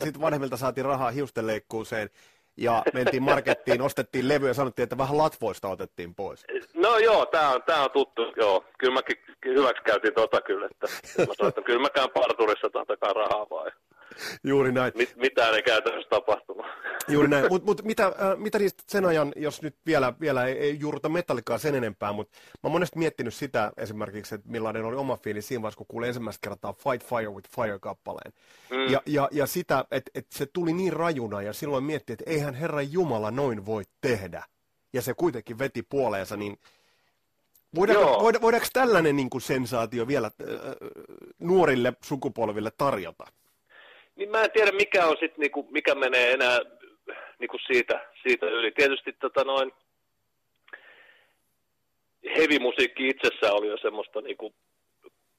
sit 0.04 0.20
vanhemmilta 0.20 0.56
saatiin 0.56 0.84
rahaa 0.84 1.10
hiustenleikkuuseen, 1.10 2.10
ja 2.56 2.82
mentiin 2.94 3.22
markettiin, 3.22 3.82
ostettiin 3.82 4.28
levyä 4.28 4.50
ja 4.50 4.54
sanottiin, 4.54 4.84
että 4.84 4.98
vähän 4.98 5.18
latvoista 5.18 5.68
otettiin 5.68 6.14
pois. 6.14 6.44
No 6.74 6.98
joo, 6.98 7.26
tämä 7.26 7.50
on, 7.50 7.62
tää 7.62 7.82
on 7.84 7.90
tuttu, 7.90 8.22
joo. 8.36 8.64
Kyllä 8.78 8.94
mäkin 8.94 9.16
hyväksi 9.44 9.82
käytiin 9.82 10.14
tota 10.14 10.40
kyllä, 10.40 10.66
että 10.66 10.86
mä 11.18 11.34
sanoin, 11.34 11.48
että 11.48 11.62
kyllä 11.62 11.80
mä 11.80 11.90
käyn 11.90 12.10
parturissa 12.10 12.70
takaa 12.70 13.12
rahaa 13.12 13.46
vai. 13.50 13.70
Juuri 14.44 14.72
näin. 14.72 14.92
Mit, 14.96 15.16
mitään 15.16 15.54
ei 15.54 15.62
käytännössä 15.62 16.08
tapahtunut. 16.10 16.66
Juuri 17.08 17.28
näin. 17.28 17.46
Mutta 17.48 17.66
mut 17.66 17.84
mitä, 17.84 18.06
äh, 18.06 18.12
mitä 18.36 18.58
niistä 18.58 18.82
sen 18.88 19.04
ajan, 19.04 19.32
jos 19.36 19.62
nyt 19.62 19.76
vielä, 19.86 20.12
vielä 20.20 20.44
ei, 20.46 20.58
ei 20.58 20.80
juuruta 20.80 21.08
metallikaa 21.08 21.58
sen 21.58 21.74
enempää, 21.74 22.12
mutta 22.12 22.38
mä 22.38 22.58
oon 22.62 22.72
monesti 22.72 22.98
miettinyt 22.98 23.34
sitä 23.34 23.72
esimerkiksi, 23.76 24.34
että 24.34 24.48
millainen 24.48 24.84
oli 24.84 24.96
oma 24.96 25.16
fiilis 25.16 25.48
siinä 25.48 25.62
vaiheessa, 25.62 25.78
kun 25.78 25.86
kuulin 25.86 26.08
ensimmäistä 26.08 26.48
kertaa 26.48 26.72
Fight 26.72 27.08
Fire 27.08 27.30
with 27.30 27.50
Fire-kappaleen. 27.50 28.32
Mm. 28.70 28.92
Ja, 28.92 29.02
ja, 29.06 29.28
ja 29.32 29.46
sitä, 29.46 29.84
että 29.90 30.10
et 30.14 30.26
se 30.30 30.46
tuli 30.46 30.72
niin 30.72 30.92
rajuna 30.92 31.42
ja 31.42 31.52
silloin 31.52 31.84
mietti, 31.84 32.12
että 32.12 32.24
eihän 32.26 32.54
Herra 32.54 32.82
Jumala 32.82 33.30
noin 33.30 33.66
voi 33.66 33.82
tehdä. 34.00 34.42
Ja 34.92 35.02
se 35.02 35.14
kuitenkin 35.14 35.58
veti 35.58 35.82
puoleensa, 35.82 36.36
niin 36.36 36.58
Voidaanko, 37.74 38.22
voida, 38.22 38.40
voidaanko 38.40 38.66
tällainen 38.72 39.16
niin 39.16 39.30
kuin 39.30 39.42
sensaatio 39.42 40.06
vielä 40.06 40.26
äh, 40.26 40.50
nuorille 41.38 41.92
sukupolville 42.04 42.72
tarjota? 42.78 43.24
Niin 44.16 44.30
mä 44.30 44.42
en 44.42 44.50
tiedä, 44.50 44.72
mikä 44.72 45.06
on 45.06 45.16
sit, 45.20 45.38
niinku, 45.38 45.66
mikä 45.70 45.94
menee 45.94 46.32
enää 46.32 46.58
niinku 47.38 47.58
siitä, 47.66 48.10
siitä 48.22 48.46
yli. 48.46 48.70
Tietysti 48.70 49.12
tota 49.12 49.44
noin, 49.44 49.72
heavy-musiikki 52.36 53.08
itsessään 53.08 53.54
oli 53.54 53.68
jo 53.68 53.76
semmoista 53.76 54.20
niinku 54.20 54.54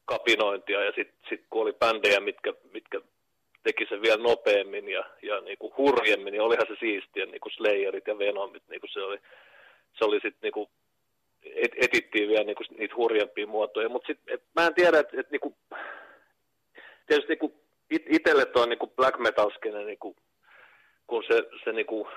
kapinointia, 0.06 0.84
ja 0.84 0.92
sitten 0.96 1.30
sit 1.30 1.46
kun 1.50 1.62
oli 1.62 1.74
bändejä, 1.74 2.20
mitkä, 2.20 2.54
mitkä 2.74 3.02
teki 3.64 3.86
sen 3.90 4.02
vielä 4.02 4.24
nopeammin 4.24 4.90
ja, 4.90 5.04
ja 5.22 5.42
niinku 5.42 5.74
hurjemmin, 5.78 6.32
niin 6.32 6.42
olihan 6.42 6.68
se 6.68 6.76
siistiä, 6.80 7.26
niinku 7.26 7.50
Slayerit 7.50 8.08
ja 8.08 8.18
Venomit, 8.18 8.64
niinku 8.70 8.88
se 8.88 9.00
oli, 9.00 9.20
se 9.98 10.06
oli 10.06 10.16
sitten 10.16 10.40
niinku, 10.42 10.70
et, 11.44 11.72
etittiin 11.76 12.30
vielä 12.30 12.44
niinku 12.44 12.64
niitä 12.78 12.96
hurjempia 12.96 13.48
muotoja, 13.48 13.90
mutta 13.90 14.08
sitten 14.08 14.40
mä 14.56 14.68
en 14.68 14.74
tiedä, 14.74 15.00
että 15.00 15.20
et, 15.20 15.32
niinku, 15.32 15.58
tietysti 17.08 17.32
niinku 17.32 17.65
it, 17.90 18.04
itselle 18.10 18.46
tuo 18.46 18.66
niin 18.66 18.80
black 18.96 19.20
metal 19.20 19.52
skene, 19.52 19.84
niin 19.84 20.00
kuin, 20.00 20.16
kun 21.08 21.24
se, 21.28 21.44
se 21.64 21.72
niin 21.72 21.86
kuin, 21.86 22.08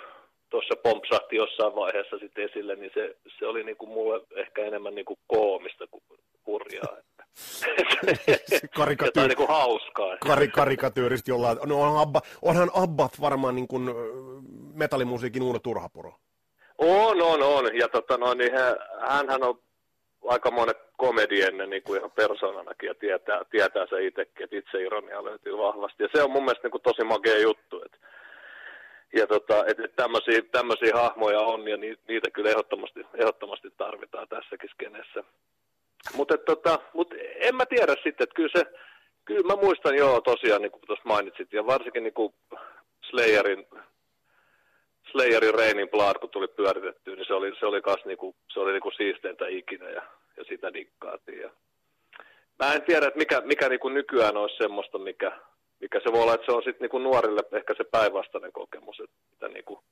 tuossa 0.50 0.74
pompsahti 0.82 1.36
jossain 1.36 1.74
vaiheessa 1.74 2.18
sitten 2.18 2.44
esille, 2.44 2.76
niin 2.76 2.90
se, 2.94 3.16
se 3.38 3.46
oli 3.46 3.64
niin 3.64 3.76
kuin 3.76 3.90
mulle 3.90 4.20
ehkä 4.36 4.64
enemmän 4.64 4.94
niin 4.94 5.04
kuin 5.04 5.18
koomista 5.26 5.86
kuin 5.86 6.02
hurjaa. 6.46 6.96
Karikatyyr... 8.76 9.08
Jotain 9.08 9.28
niin 9.28 9.36
kuin 9.36 9.48
hauskaa. 9.48 10.16
Kari, 10.26 10.48
karikatyyristä 10.48 11.30
jollain. 11.30 11.58
No 11.66 11.82
on 11.82 12.00
Abba, 12.00 12.20
onhan 12.42 12.70
Abbat 12.74 13.20
varmaan 13.20 13.54
niin 13.54 13.68
kuin 13.68 13.90
metallimusiikin 14.74 15.42
Uuno 15.42 15.58
Turhapuro. 15.58 16.12
On, 16.78 17.22
on, 17.22 17.42
on. 17.42 17.76
Ja 17.76 17.88
tota, 17.88 18.18
no, 18.18 18.34
niin 18.34 18.52
hän, 18.52 18.76
hänhän 19.08 19.42
on 19.42 19.60
aika 20.28 20.50
monet 20.50 20.78
komedienne 20.96 21.66
niin 21.66 21.82
kuin 21.82 21.98
ihan 21.98 22.10
persoonanakin 22.10 22.86
ja 22.86 22.94
tietää, 22.94 23.44
tietää 23.50 23.86
se 23.86 24.06
itsekin, 24.06 24.44
että 24.44 24.56
itse 24.56 24.82
ironia 24.82 25.24
löytyy 25.24 25.58
vahvasti. 25.58 26.02
Ja 26.02 26.08
se 26.14 26.22
on 26.22 26.30
mun 26.30 26.44
mielestä 26.44 26.64
niin 26.64 26.70
kuin 26.70 26.82
tosi 26.82 27.04
makea 27.04 27.38
juttu. 27.38 27.82
Että, 27.84 27.98
ja 29.12 29.26
tota, 29.26 29.64
että 29.66 29.84
et 29.84 29.96
tämmöisiä, 29.96 30.42
tämmöisiä 30.52 30.92
hahmoja 30.94 31.40
on 31.40 31.68
ja 31.68 31.76
ni, 31.76 31.98
niitä 32.08 32.30
kyllä 32.30 32.50
ehdottomasti, 32.50 33.06
ehdottomasti 33.14 33.68
tarvitaan 33.76 34.28
tässäkin 34.28 34.70
skenessä. 34.70 35.24
Mutta 36.14 36.38
tota, 36.38 36.78
mut 36.92 37.14
en 37.34 37.56
mä 37.56 37.66
tiedä 37.66 37.94
sitten, 38.04 38.24
että 38.24 38.34
kyllä 38.34 38.64
kyllä 39.28 39.54
mä 39.54 39.62
muistan 39.62 39.96
joo 39.96 40.20
tosiaan, 40.20 40.62
niin 40.62 40.72
kuin 40.72 40.82
tuossa 40.86 41.08
mainitsit, 41.08 41.52
ja 41.52 41.66
varsinkin 41.66 42.02
niin 42.02 42.14
kuin 42.14 42.34
Slayerin 43.10 43.66
Slayerin 45.12 45.54
Rainin 45.54 45.88
Blood, 45.88 46.18
kun 46.20 46.30
tuli 46.30 46.48
pyöritettyä, 46.48 47.16
niin 47.16 47.26
se 47.26 47.34
oli, 47.34 47.52
se 47.58 47.66
oli, 47.66 47.82
kas 47.82 48.04
niinku, 48.04 48.34
se 48.52 48.60
oli 48.60 48.72
niinku 48.72 48.90
siisteintä 48.90 49.46
ikinä 49.48 49.90
ja, 49.90 50.02
ja 50.38 50.44
sitä 50.44 50.72
dikkaatiin. 50.72 51.40
Ja... 51.40 51.50
Mä 52.58 52.74
en 52.74 52.82
tiedä, 52.82 53.06
että 53.06 53.18
mikä, 53.18 53.40
mikä 53.40 53.68
niinku 53.68 53.88
nykyään 53.88 54.36
olisi 54.36 54.56
semmoista, 54.56 54.98
mikä, 54.98 55.32
mikä 55.80 56.00
se 56.00 56.12
voi 56.12 56.22
olla, 56.22 56.34
että 56.34 56.46
se 56.46 56.52
on 56.52 56.62
sitten 56.62 56.80
niinku 56.84 56.98
nuorille 56.98 57.40
ehkä 57.52 57.74
se 57.76 57.84
päinvastainen 57.84 58.52
kokemus, 58.52 59.00
että 59.00 59.16
mitä, 59.30 59.48
niinku, 59.48 59.84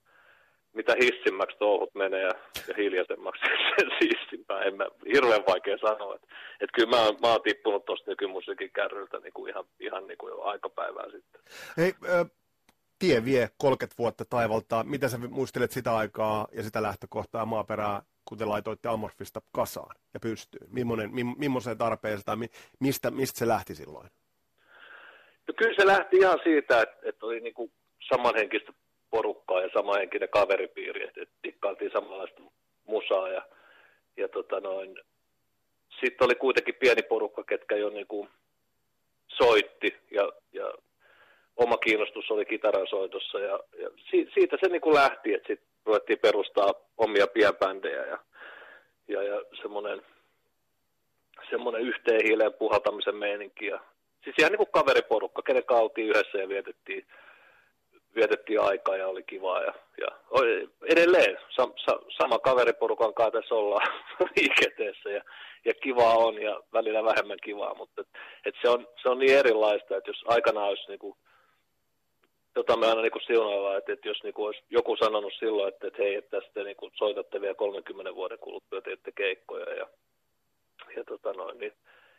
mitä 0.72 0.94
hissimmäksi 1.02 1.56
touhut 1.58 1.94
menee 1.94 2.22
ja, 2.22 2.34
ja 2.68 2.74
hiljaisemmaksi 2.76 3.42
sen 3.78 3.90
siistimpää. 3.98 4.62
En 4.62 4.76
mä, 4.76 4.86
hirveän 5.14 5.46
vaikea 5.46 5.78
sanoa. 5.78 6.14
Että, 6.14 6.26
että 6.60 6.74
kyllä 6.74 6.90
mä, 6.90 7.02
mä 7.22 7.32
oon 7.32 7.42
tippunut 7.42 7.84
tuosta 7.84 8.10
nykymusiikin 8.10 8.70
kärryltä 8.72 9.18
niinku 9.18 9.46
ihan, 9.46 9.64
ihan 9.80 10.06
niinku 10.06 10.28
jo 10.28 10.42
aikapäivää 10.42 11.10
sitten. 11.10 11.40
Hei, 11.76 11.92
äh 12.04 12.30
tie 12.98 13.24
vie 13.24 13.50
30 13.58 13.98
vuotta 13.98 14.24
taivalta. 14.24 14.84
Mitä 14.84 15.08
sä 15.08 15.18
muistelet 15.18 15.70
sitä 15.70 15.96
aikaa 15.96 16.48
ja 16.52 16.62
sitä 16.62 16.82
lähtökohtaa 16.82 17.46
maaperää, 17.46 18.02
kun 18.28 18.38
te 18.38 18.44
laitoitte 18.44 18.88
Amorfista 18.88 19.40
kasaan 19.52 19.96
ja 20.14 20.20
pystyyn? 20.20 20.66
Mimmonen, 20.72 21.14
mi, 21.14 21.24
millaiseen 21.24 21.78
tarpeeseen 21.78 22.24
tai 22.24 22.36
mistä, 22.80 23.10
mistä 23.10 23.38
se 23.38 23.48
lähti 23.48 23.74
silloin? 23.74 24.08
No 25.48 25.54
kyllä 25.56 25.74
se 25.76 25.86
lähti 25.86 26.16
ihan 26.16 26.38
siitä, 26.42 26.82
että, 26.82 26.96
että 27.02 27.26
oli 27.26 27.40
niinku 27.40 27.70
samanhenkistä 28.08 28.72
porukkaa 29.10 29.60
ja 29.60 29.68
samanhenkinen 29.74 30.28
kaveripiiri, 30.28 31.04
että, 31.04 31.22
että 31.22 31.34
dikkailtiin 31.44 31.90
samanlaista 31.92 32.42
musaa 32.86 33.28
ja, 33.28 33.42
ja 34.16 34.28
tota 34.28 34.60
noin, 34.60 34.96
sitten 36.00 36.24
oli 36.24 36.34
kuitenkin 36.34 36.74
pieni 36.74 37.02
porukka, 37.02 37.44
ketkä 37.44 37.76
jo 37.76 37.90
niinku 37.90 38.28
soitti 39.28 39.96
ja, 40.10 40.32
ja 40.52 40.72
oma 41.56 41.76
kiinnostus 41.76 42.30
oli 42.30 42.44
kitaran 42.44 42.86
soitossa 42.86 43.38
ja, 43.40 43.60
ja 43.78 43.90
si, 44.10 44.28
siitä 44.34 44.56
se 44.60 44.68
niin 44.68 44.80
kuin 44.80 44.94
lähti, 44.94 45.34
että 45.34 45.46
sitten 45.46 45.75
ruvettiin 45.86 46.18
perustaa 46.18 46.74
omia 46.98 47.26
pienbändejä 47.26 48.06
ja 48.06 48.18
ja, 49.08 49.22
ja 49.22 49.42
semmoinen, 49.62 50.02
semmoinen 51.50 51.82
yhteen 51.82 52.20
hiileen 52.24 52.54
puhaltamisen 52.54 53.16
meininki. 53.16 53.66
Ja, 53.66 53.80
siis 54.24 54.36
ihan 54.38 54.52
niin 54.52 54.58
kuin 54.58 54.72
kaveriporukka, 54.72 55.42
kenen 55.42 55.62
oltiin 55.68 56.08
yhdessä 56.08 56.38
ja 56.38 56.48
vietettiin, 56.48 57.06
vietettiin 58.14 58.60
aikaa 58.60 58.96
ja 58.96 59.08
oli 59.08 59.22
kivaa. 59.22 59.62
Ja, 59.62 59.74
ja 60.00 60.08
edelleen 60.88 61.38
sam, 61.56 61.72
sa, 61.76 61.98
sama 62.18 62.38
kaveriporukan 62.38 63.14
kanssa 63.14 63.40
tässä 63.40 63.54
ollaan 63.54 63.88
liikenteessä 64.36 65.10
ja, 65.10 65.22
ja 65.64 65.74
kivaa 65.74 66.14
on 66.14 66.42
ja 66.42 66.60
välillä 66.72 67.04
vähemmän 67.04 67.38
kivaa, 67.42 67.74
mutta 67.74 68.00
et, 68.00 68.08
et 68.44 68.54
se, 68.62 68.68
on, 68.68 68.88
se 69.02 69.08
on 69.08 69.18
niin 69.18 69.38
erilaista, 69.38 69.96
että 69.96 70.10
jos 70.10 70.24
aikanaan 70.26 70.68
olisi 70.68 70.88
niin 70.88 70.98
kuin, 70.98 71.16
jota 72.56 72.76
me 72.76 72.86
aina 72.86 73.02
niin 73.02 73.26
siunaillaan, 73.26 73.78
että, 73.78 73.92
että 73.92 74.08
jos 74.08 74.22
niin 74.22 74.34
olisi 74.36 74.62
joku 74.70 74.96
sanonut 74.96 75.32
silloin, 75.38 75.68
että, 75.68 75.86
että 75.86 76.02
hei, 76.02 76.14
että 76.14 76.40
tästä 76.40 76.64
niin 76.64 76.76
kuin 76.76 76.92
soitatte 76.94 77.40
vielä 77.40 77.54
30 77.54 78.14
vuoden 78.14 78.38
kuluttua, 78.38 78.80
teette 78.80 79.12
keikkoja 79.12 79.74
ja, 79.74 79.86
ja, 80.96 81.04
tota 81.04 81.32
noin, 81.32 81.58
niin, 81.58 81.72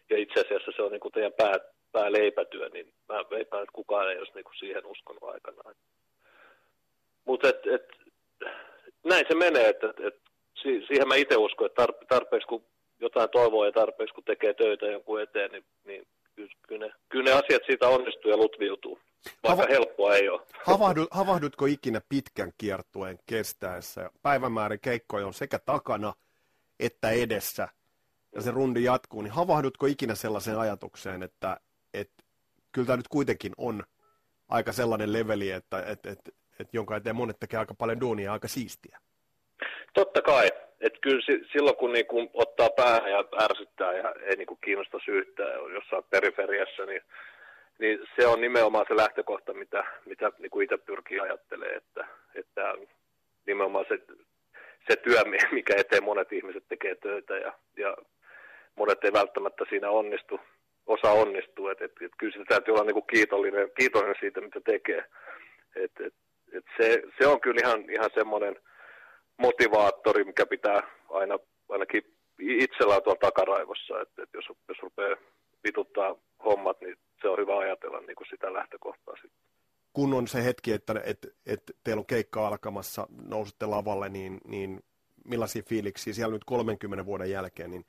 ja 0.10 0.17
itse 0.17 0.39
asiassa 0.39 0.72
se 0.75 0.82
on 0.82 0.91
niin 0.91 1.00
kuin 1.00 1.12
teidän 1.12 1.34
pää, 1.34 1.60
pääleipätyö, 1.91 2.70
niin 2.70 2.94
mä 3.10 3.15
veikkaan, 3.29 3.63
että 3.63 3.74
kukaan 3.74 4.12
ei 4.12 4.17
olisi 4.17 4.34
niin 4.36 4.44
kuin 4.44 4.58
siihen 4.60 4.86
uskonut 4.86 5.24
aikanaan. 5.24 5.75
Mutta 7.25 7.50
et, 7.50 7.67
et, 7.67 7.88
näin 9.03 9.25
se 9.29 9.36
menee, 9.36 9.70
että 9.70 9.94
et, 10.00 10.15
siihen 10.62 11.08
mä 11.08 11.15
itse 11.15 11.38
uskon, 11.38 11.65
että 11.65 11.88
tarpeeksi 12.10 12.48
kun 12.48 12.63
jotain 13.00 13.29
toivoo 13.29 13.65
ja 13.65 13.72
tarpeeksi 13.72 14.13
kun 14.13 14.24
tekee 14.24 14.53
töitä 14.53 14.86
jonkun 14.86 15.22
eteen, 15.22 15.51
niin, 15.51 15.65
niin 15.84 16.08
kyllä, 16.67 16.86
ne, 16.86 16.94
kyllä 17.10 17.24
ne 17.24 17.32
asiat 17.32 17.62
siitä 17.65 17.88
onnistuu 17.88 18.32
ja 18.32 18.38
lutviutuu, 18.38 19.00
vaikka 19.43 19.63
Hava- 19.63 19.69
helppoa 19.69 20.15
ei 20.15 20.29
ole. 20.29 20.41
Havahdu, 20.67 21.07
havahdutko 21.12 21.65
ikinä 21.65 22.01
pitkän 22.09 22.51
kiertueen 22.57 23.19
kestäessä? 23.25 24.09
Päivämäärä 24.21 24.77
keikkoja 24.77 25.27
on 25.27 25.33
sekä 25.33 25.59
takana 25.59 26.13
että 26.79 27.09
edessä, 27.09 27.67
ja 28.36 28.41
se 28.41 28.51
rundi 28.51 28.83
jatkuu, 28.83 29.21
niin 29.21 29.31
havahdutko 29.31 29.86
ikinä 29.86 30.15
sellaiseen 30.15 30.59
ajatukseen, 30.59 31.24
että, 31.24 31.57
että 31.93 32.24
kyllä 32.71 32.86
tämä 32.86 32.97
nyt 32.97 33.07
kuitenkin 33.07 33.51
on 33.57 33.83
aika 34.50 34.71
sellainen 34.71 35.13
leveli, 35.13 35.51
että, 35.51 35.79
että, 35.79 36.09
että, 36.12 36.31
että 36.59 36.77
jonka 36.77 36.95
eteen 36.95 37.15
monet 37.15 37.39
tekee 37.39 37.59
aika 37.59 37.74
paljon 37.74 38.00
duunia 38.00 38.33
aika 38.33 38.47
siistiä? 38.47 39.00
Totta 39.93 40.21
kai. 40.21 40.47
Että 40.81 41.00
kyllä 41.01 41.21
silloin, 41.51 41.75
kun 41.75 41.93
niinku 41.93 42.29
ottaa 42.33 42.69
päähän 42.69 43.12
ja 43.12 43.24
ärsyttää 43.41 43.93
ja 43.93 44.13
ei 44.29 44.36
niinku 44.36 44.55
kiinnosta 44.55 44.97
syyttää 45.05 45.53
jossain 45.74 46.03
periferiassa, 46.09 46.86
niin, 46.86 47.01
niin 47.79 48.00
se 48.19 48.27
on 48.27 48.41
nimenomaan 48.41 48.86
se 48.88 48.96
lähtökohta, 48.96 49.53
mitä, 49.53 49.84
mitä 50.05 50.31
niinku 50.39 50.62
itse 50.62 50.77
pyrkii 50.77 51.19
ajattelee, 51.19 51.75
että, 51.75 52.07
että 52.36 52.74
nimenomaan 53.48 53.86
se, 53.88 54.00
se 54.89 54.96
työ, 54.96 55.22
mikä 55.51 55.74
eteen 55.77 56.03
monet 56.03 56.34
ihmiset 56.34 56.63
tekee 56.69 56.96
töitä 56.96 57.38
ja, 57.38 57.53
ja 57.77 57.98
monet 58.75 59.03
ei 59.03 59.13
välttämättä 59.13 59.65
siinä 59.69 59.89
onnistu, 59.89 60.39
osa 60.88 61.12
onnistuu, 61.12 61.67
että 61.67 61.86
et, 61.86 61.91
et 62.01 62.12
kyllä 62.17 62.34
sitä 62.34 62.46
täytyy 62.48 62.74
olla 62.74 62.84
niinku 62.84 63.01
kiitollinen, 63.01 63.72
kiitollinen 63.79 64.15
siitä, 64.19 64.41
mitä 64.41 64.60
tekee. 64.65 65.05
Et, 65.75 65.91
et, 66.05 66.13
et 66.53 66.65
se, 66.81 67.03
se 67.19 67.27
on 67.27 67.41
kyllä 67.41 67.62
ihan, 67.63 67.89
ihan 67.89 68.10
semmoinen 68.13 68.55
motivaattori, 69.38 70.24
mikä 70.24 70.46
pitää 70.46 70.84
aina 71.10 71.39
ainakin 71.69 72.03
itsellä 72.39 73.01
tuolla 73.01 73.19
takaraivossa, 73.19 74.01
että, 74.01 74.24
että 74.24 74.38
jos, 74.38 74.46
jos 74.67 74.77
rupeaa 74.81 75.17
vituttaa 75.63 76.15
hommat, 76.46 76.81
niin 76.81 76.98
se 77.21 77.29
on 77.29 77.39
hyvä 77.39 77.57
ajatella 77.57 78.00
niin 78.00 78.15
kuin 78.15 78.27
sitä 78.29 78.53
lähtökohtaa 78.53 79.15
sitten. 79.15 79.47
Kun 79.93 80.13
on 80.13 80.27
se 80.27 80.43
hetki, 80.43 80.71
että, 80.71 80.93
että, 81.03 81.27
että 81.45 81.74
teillä 81.83 82.00
on 82.00 82.05
keikka 82.05 82.47
alkamassa, 82.47 83.07
nousutte 83.29 83.65
lavalle, 83.65 84.09
niin, 84.09 84.41
niin 84.45 84.83
millaisia 85.25 85.63
fiiliksiä 85.69 86.13
siellä 86.13 86.33
nyt 86.33 86.43
30 86.43 87.05
vuoden 87.05 87.31
jälkeen, 87.31 87.71
niin 87.71 87.86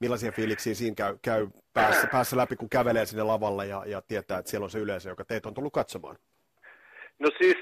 millaisia 0.00 0.32
fiiliksiä 0.32 0.74
siinä 0.74 0.94
käy, 0.94 1.16
käy 1.22 1.46
päässä, 1.72 2.06
päässä 2.12 2.36
läpi, 2.36 2.56
kun 2.56 2.70
kävelee 2.70 3.06
sinne 3.06 3.22
lavalle 3.22 3.66
ja, 3.66 3.82
ja 3.86 4.02
tietää, 4.02 4.38
että 4.38 4.50
siellä 4.50 4.64
on 4.64 4.70
se 4.70 4.78
yleisö, 4.78 5.08
joka 5.08 5.24
teitä 5.24 5.48
on 5.48 5.54
tullut 5.54 5.72
katsomaan? 5.72 6.16
No 7.18 7.28
siis 7.38 7.56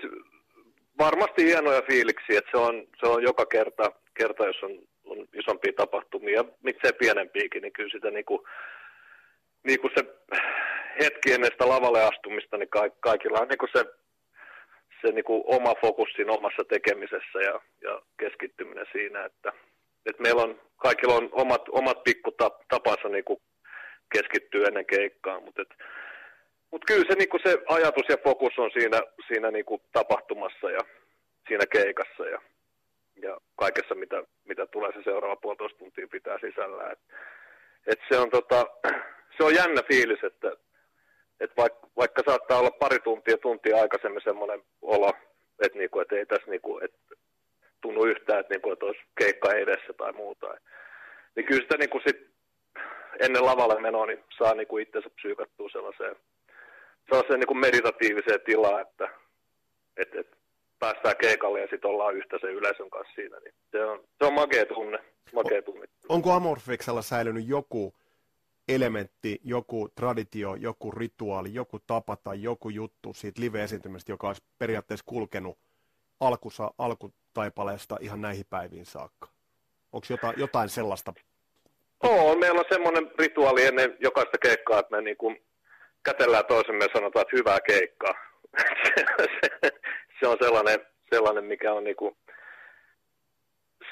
varmasti 0.98 1.44
hienoja 1.44 1.82
fiiliksiä, 1.82 2.38
että 2.38 2.50
se 2.50 2.56
on, 2.56 2.74
se 3.00 3.06
on 3.06 3.22
joka 3.22 3.46
kerta, 3.46 3.92
kerta, 4.14 4.46
jos 4.46 4.62
on, 4.62 4.70
on 5.04 5.28
isompia 5.32 5.72
tapahtumia, 5.76 6.44
miksei 6.62 6.92
pienempiäkin, 6.92 7.62
niin 7.62 7.72
kyllä 7.72 7.90
sitä 7.90 8.10
niin 8.10 8.24
kuin, 8.24 8.40
niin 9.62 9.80
kuin 9.80 9.92
se 9.96 10.04
hetki 11.00 11.32
ennen 11.32 11.50
sitä 11.52 11.68
lavalle 11.68 12.04
astumista, 12.04 12.56
niin 12.56 12.68
ka- 12.68 12.96
kaikilla 13.00 13.40
on 13.40 13.48
niin 13.48 13.58
kuin 13.58 13.70
se, 13.72 13.84
se 15.00 15.12
niin 15.12 15.24
kuin 15.24 15.42
oma 15.46 15.74
fokus 15.80 16.08
siinä 16.16 16.32
omassa 16.32 16.64
tekemisessä 16.64 17.38
ja, 17.38 17.60
ja 17.82 18.02
keskittyminen 18.18 18.86
siinä, 18.92 19.24
että, 19.24 19.52
että 20.06 20.22
meillä 20.22 20.42
on, 20.42 20.60
kaikilla 20.76 21.14
on 21.14 21.28
omat, 21.32 21.62
omat 21.68 22.04
pikkutapansa 22.04 23.08
niin 23.08 23.24
kuin 23.24 23.40
keskittyä 24.12 24.68
ennen 24.68 24.86
keikkaa, 24.86 25.40
mutta 25.40 25.62
että 25.62 25.74
mutta 26.70 26.86
kyllä 26.86 27.04
se, 27.08 27.14
niinku 27.14 27.38
se 27.44 27.58
ajatus 27.68 28.04
ja 28.08 28.16
fokus 28.24 28.58
on 28.58 28.70
siinä, 28.70 29.00
siinä 29.28 29.50
niinku 29.50 29.82
tapahtumassa 29.92 30.70
ja 30.70 30.80
siinä 31.48 31.66
keikassa 31.66 32.24
ja, 32.24 32.40
ja 33.22 33.38
kaikessa, 33.56 33.94
mitä, 33.94 34.22
mitä 34.44 34.66
tulee 34.66 34.92
se 34.92 35.02
seuraava 35.02 35.36
puolitoista 35.36 35.78
tuntia 35.78 36.08
pitää 36.08 36.38
sisällä. 36.38 36.90
Et, 36.90 36.98
et 37.86 37.98
se, 38.08 38.18
on 38.18 38.30
tota, 38.30 38.66
se 39.36 39.44
on 39.44 39.54
jännä 39.54 39.82
fiilis, 39.82 40.24
että 40.24 40.52
et 41.40 41.50
vaikka, 41.56 41.88
vaikka 41.96 42.22
saattaa 42.26 42.58
olla 42.58 42.70
pari 42.70 42.98
tuntia, 42.98 43.36
tuntia 43.36 43.80
aikaisemmin 43.80 44.22
semmoinen 44.24 44.62
olo, 44.82 45.12
että 45.64 45.78
niinku, 45.78 46.00
et 46.00 46.12
ei 46.12 46.26
tässä 46.26 46.50
niinku, 46.50 46.78
et 46.82 46.94
tunnu 47.80 48.04
yhtään, 48.04 48.40
että 48.40 48.54
niinku, 48.54 48.72
et 48.72 48.82
olisi 48.82 49.00
keikka 49.18 49.52
edessä 49.52 49.92
tai 49.92 50.12
muuta. 50.12 50.46
Niin 51.36 51.46
kyllä 51.46 51.62
sitä 51.62 51.76
niinku 51.76 52.00
sit 52.06 52.30
ennen 53.20 53.44
lavalle 53.44 53.80
menoa 53.80 54.06
niin 54.06 54.24
saa 54.38 54.54
niinku 54.54 54.78
itsensä 54.78 55.10
psyykattua 55.10 55.68
sellaiseen 55.72 56.16
sellaiseen 57.10 57.40
niin 57.40 57.46
kuin 57.46 57.60
meditatiiviseen 57.60 58.40
tilaan, 58.40 58.80
että, 58.80 59.08
että, 59.96 60.20
että 60.20 60.36
päästään 60.78 61.16
keikalle 61.16 61.60
ja 61.60 61.66
sitten 61.70 61.90
ollaan 61.90 62.16
yhtä 62.16 62.38
sen 62.40 62.50
yleisön 62.50 62.90
kanssa 62.90 63.14
siinä. 63.14 63.38
Niin 63.38 63.54
se, 63.70 63.84
on, 63.84 64.04
se 64.18 64.24
on 64.24 64.32
makea 64.32 64.66
tunne. 64.66 64.98
Makea 65.32 65.62
tunne. 65.62 65.86
Onko 66.08 66.32
Amorfiksella 66.32 67.02
säilynyt 67.02 67.48
joku 67.48 67.94
elementti, 68.74 69.40
joku 69.44 69.88
traditio, 69.94 70.54
joku 70.54 70.90
rituaali, 70.90 71.54
joku 71.54 71.78
tapa 71.86 72.16
tai 72.16 72.42
joku 72.42 72.70
juttu 72.70 73.14
siitä 73.14 73.40
live-esiintymisestä, 73.40 74.12
joka 74.12 74.26
olisi 74.26 74.42
periaatteessa 74.58 75.06
kulkenut 75.06 75.58
alkusa, 76.20 76.70
alkutaipaleesta 76.78 77.96
ihan 78.00 78.20
näihin 78.20 78.44
päiviin 78.50 78.86
saakka? 78.86 79.28
Onko 79.92 80.06
jotain, 80.10 80.34
jotain 80.36 80.68
sellaista? 80.68 81.12
Oo, 82.02 82.36
meillä 82.36 82.58
on 82.58 82.64
semmoinen 82.68 83.10
rituaali 83.18 83.64
ennen 83.64 83.96
jokaista 84.00 84.38
keikkaa, 84.38 84.78
että 84.78 84.96
me 84.96 85.02
niin 85.02 85.16
kuin 85.16 85.42
kätellään 86.02 86.46
toisemme 86.46 86.84
ja 86.84 86.88
sanotaan, 86.92 87.22
että 87.22 87.36
hyvää 87.36 87.60
keikkaa. 87.60 88.14
se 90.20 90.26
on 90.26 90.36
sellainen, 90.42 90.86
sellainen 91.10 91.44
mikä 91.44 91.72
on 91.72 91.84
niinku, 91.84 92.16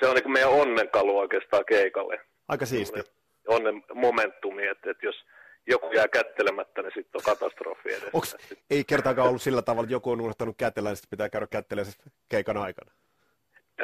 se 0.00 0.06
on 0.06 0.14
niinku 0.14 0.30
meidän 0.30 0.50
onnenkalu 0.50 1.18
oikeastaan 1.18 1.64
keikalle. 1.64 2.20
Aika 2.48 2.66
siisti. 2.66 3.17
Onnen 3.48 3.84
momentumi, 3.94 4.66
että, 4.66 4.90
että 4.90 5.06
jos 5.06 5.24
joku 5.66 5.92
jää 5.92 6.08
kättelemättä, 6.08 6.82
niin 6.82 6.92
sitten 6.94 7.18
on 7.18 7.24
katastrofi 7.24 7.88
edessä. 7.88 8.10
Onks, 8.12 8.36
ei 8.70 8.84
kertaakaan 8.84 9.28
ollut 9.28 9.42
sillä 9.42 9.62
tavalla, 9.62 9.84
että 9.84 9.94
joku 9.94 10.10
on 10.10 10.20
unohtanut 10.20 10.56
kätellä, 10.56 10.90
niin 10.90 10.98
pitää 11.10 11.28
käydä 11.28 11.46
kättelemään 11.46 11.94
keikan 12.28 12.56
aikana? 12.56 12.90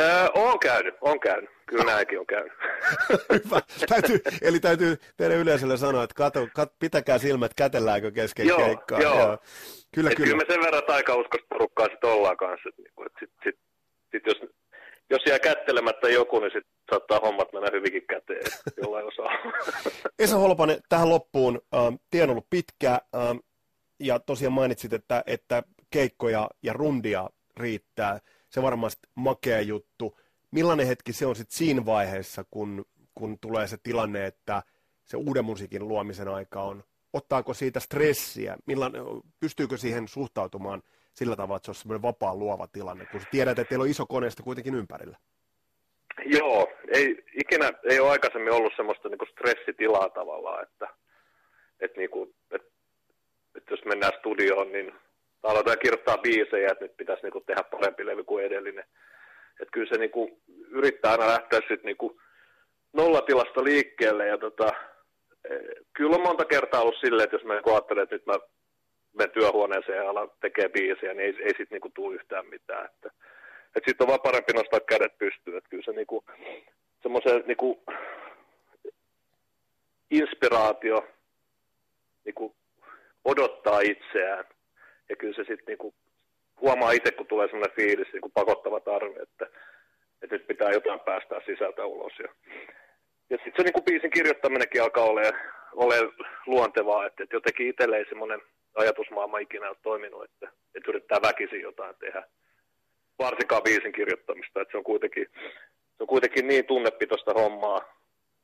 Öö, 0.00 0.26
on 0.34 0.58
käynyt, 0.58 0.94
on 1.00 1.20
käynyt. 1.20 1.50
Kyllä 1.66 1.84
näinkin 1.84 2.18
on 2.20 2.26
käynyt. 2.26 2.52
Hyvä. 3.44 3.60
Täytyy, 3.88 4.20
eli 4.42 4.60
täytyy 4.60 4.96
teidän 5.16 5.38
yleisölle 5.38 5.76
sanoa, 5.76 6.02
että 6.02 6.14
kato, 6.14 6.48
kat, 6.54 6.72
pitäkää 6.78 7.18
silmät, 7.18 7.54
kätelläänkö 7.54 8.10
kesken 8.10 8.46
joo, 8.46 8.58
keikkaa. 8.58 9.00
Joo. 9.00 9.18
joo. 9.18 9.38
Kyllä, 9.94 10.10
kyllä. 10.10 10.30
kyllä 10.30 10.36
me 10.36 10.44
sen 10.48 10.64
verran 10.64 10.82
taikauskosta 10.86 11.46
porukkaa 11.48 11.86
sitten 11.86 12.10
ollaan 12.10 12.36
kanssa. 12.36 12.68
Että, 12.68 12.82
niinku, 12.82 13.02
että 13.02 13.18
sit, 13.20 13.30
sit, 13.44 13.58
sit 14.10 14.26
jos, 14.26 14.50
jos 15.10 15.22
jää 15.26 15.38
kättelemättä 15.38 16.08
joku, 16.08 16.40
niin 16.40 16.52
sitten 16.52 16.72
saattaa 16.90 17.20
hommat 17.20 17.52
mennä 17.52 17.68
hyvinkin 17.72 18.06
käteen 18.06 18.44
jollain 18.82 19.06
osaa. 19.06 19.32
Esa 20.18 20.36
Holpanen, 20.36 20.80
tähän 20.88 21.08
loppuun. 21.08 21.60
Ähm, 21.74 21.94
on 22.22 22.30
ollut 22.30 22.50
pitkä 22.50 23.00
ähm, 23.14 23.36
ja 24.00 24.18
tosiaan 24.18 24.52
mainitsit, 24.52 24.92
että, 24.92 25.24
että 25.26 25.62
keikkoja 25.90 26.50
ja 26.62 26.72
rundia 26.72 27.30
riittää 27.56 28.20
se 28.50 28.62
varmasti 28.62 29.08
makea 29.14 29.60
juttu. 29.60 30.18
Millainen 30.50 30.86
hetki 30.86 31.12
se 31.12 31.26
on 31.26 31.36
sitten 31.36 31.56
siinä 31.56 31.86
vaiheessa, 31.86 32.44
kun, 32.50 32.84
kun 33.14 33.38
tulee 33.38 33.66
se 33.66 33.76
tilanne, 33.82 34.26
että 34.26 34.62
se 35.04 35.16
uuden 35.16 35.44
musiikin 35.44 35.88
luomisen 35.88 36.28
aika 36.28 36.62
on, 36.62 36.84
ottaako 37.12 37.54
siitä 37.54 37.80
stressiä, 37.80 38.56
Millainen, 38.66 39.02
pystyykö 39.40 39.76
siihen 39.76 40.08
suhtautumaan 40.08 40.82
sillä 41.14 41.36
tavalla, 41.36 41.56
että 41.56 41.66
se 41.66 41.70
on 41.70 41.74
semmoinen 41.74 42.02
vapaa 42.02 42.36
luova 42.36 42.66
tilanne, 42.66 43.06
kun 43.06 43.20
tiedät, 43.30 43.58
että 43.58 43.68
teillä 43.68 43.82
on 43.82 43.90
iso 43.90 44.06
koneesta 44.06 44.42
kuitenkin 44.42 44.74
ympärillä? 44.74 45.16
Joo, 46.24 46.68
ei, 46.88 47.24
ikinä 47.40 47.70
ei 47.90 48.00
ole 48.00 48.10
aikaisemmin 48.10 48.52
ollut 48.52 48.72
semmoista 48.76 49.08
niin 49.08 49.30
stressitilaa 49.30 50.08
tavallaan, 50.08 50.62
että, 50.62 50.88
että, 51.80 52.00
niin 52.00 52.10
kuin, 52.10 52.34
että, 52.50 52.68
että 53.56 53.72
jos 53.72 53.84
mennään 53.84 54.12
studioon, 54.18 54.72
niin 54.72 54.94
aloitetaan 55.42 55.78
kirjoittaa 55.78 56.18
biisejä, 56.18 56.68
että 56.72 56.84
nyt 56.84 56.96
pitäisi 56.96 57.22
niinku 57.22 57.40
tehdä 57.40 57.62
parempi 57.62 58.06
levy 58.06 58.24
kuin 58.24 58.44
edellinen. 58.44 58.84
Et 59.60 59.68
kyllä 59.72 59.88
se 59.88 59.98
niinku 59.98 60.40
yrittää 60.68 61.12
aina 61.12 61.26
lähteä 61.26 61.58
sitten 61.58 61.84
niinku 61.84 62.20
nollatilasta 62.92 63.64
liikkeelle 63.64 64.26
ja 64.26 64.38
tota, 64.38 64.72
e, 65.44 65.58
kyllä 65.92 66.16
on 66.16 66.22
monta 66.22 66.44
kertaa 66.44 66.80
ollut 66.80 67.00
silleen, 67.00 67.24
että 67.24 67.36
jos 67.36 67.44
mä 67.44 67.60
ajattelen, 67.66 68.02
että 68.02 68.14
nyt 68.14 68.26
mä 68.26 68.34
menen 69.74 69.84
työhuoneeseen 69.84 69.96
ja 69.96 70.10
alan 70.10 70.30
tekee 70.40 70.68
biisiä, 70.68 71.14
niin 71.14 71.20
ei, 71.20 71.44
ei 71.44 71.54
sit 71.56 71.70
niinku 71.70 71.90
tule 71.94 72.14
yhtään 72.14 72.46
mitään. 72.46 72.84
Että, 72.84 73.10
et 73.76 73.84
sitten 73.86 74.04
on 74.04 74.08
vaan 74.08 74.20
parempi 74.20 74.52
nostaa 74.52 74.80
kädet 74.80 75.18
pystyyn. 75.18 75.56
Että 75.56 75.70
kyllä 75.70 75.84
se 75.84 75.92
niinku, 75.92 76.24
semmoisen 77.02 77.44
niinku, 77.46 77.82
inspiraatio 80.10 81.08
niinku, 82.24 82.54
odottaa 83.24 83.80
itseään. 83.80 84.44
Ja 85.08 85.16
kyllä 85.16 85.34
se 85.34 85.44
sitten 85.44 85.66
niinku, 85.66 85.94
huomaa 86.60 86.92
itse, 86.92 87.12
kun 87.12 87.26
tulee 87.26 87.46
semmoinen 87.46 87.76
fiilis, 87.76 88.12
niinku 88.12 88.28
pakottava 88.34 88.80
tarve, 88.80 89.22
että, 89.22 89.46
että 90.22 90.36
nyt 90.36 90.46
pitää 90.46 90.70
jotain 90.70 91.00
päästää 91.00 91.40
sisältä 91.46 91.86
ulos. 91.86 92.12
Ja, 92.18 92.28
ja 93.30 93.36
sitten 93.36 93.54
se 93.56 93.62
niinku 93.62 93.82
biisin 93.82 94.10
kirjoittaminenkin 94.10 94.82
alkaa 94.82 95.04
olemaan 95.04 95.40
ole 95.72 95.96
luontevaa, 96.46 97.06
että, 97.06 97.22
että 97.22 97.36
jotenkin 97.36 97.68
itselleen 97.68 98.06
semmoinen 98.08 98.40
ajatusmaailma 98.74 99.38
ikinä 99.38 99.68
ole 99.68 99.76
toiminut, 99.82 100.24
että, 100.24 100.48
että 100.74 100.90
yrittää 100.90 101.22
väkisin 101.22 101.60
jotain 101.60 101.96
tehdä. 101.96 102.22
Varsinkaan 103.18 103.62
biisin 103.62 103.92
kirjoittamista, 103.92 104.60
että 104.60 104.72
se 104.72 104.78
on 104.78 104.84
kuitenkin, 104.84 105.26
se 105.96 106.00
on 106.00 106.06
kuitenkin 106.06 106.48
niin 106.48 106.66
tunnepitoista 106.66 107.32
hommaa 107.32 107.80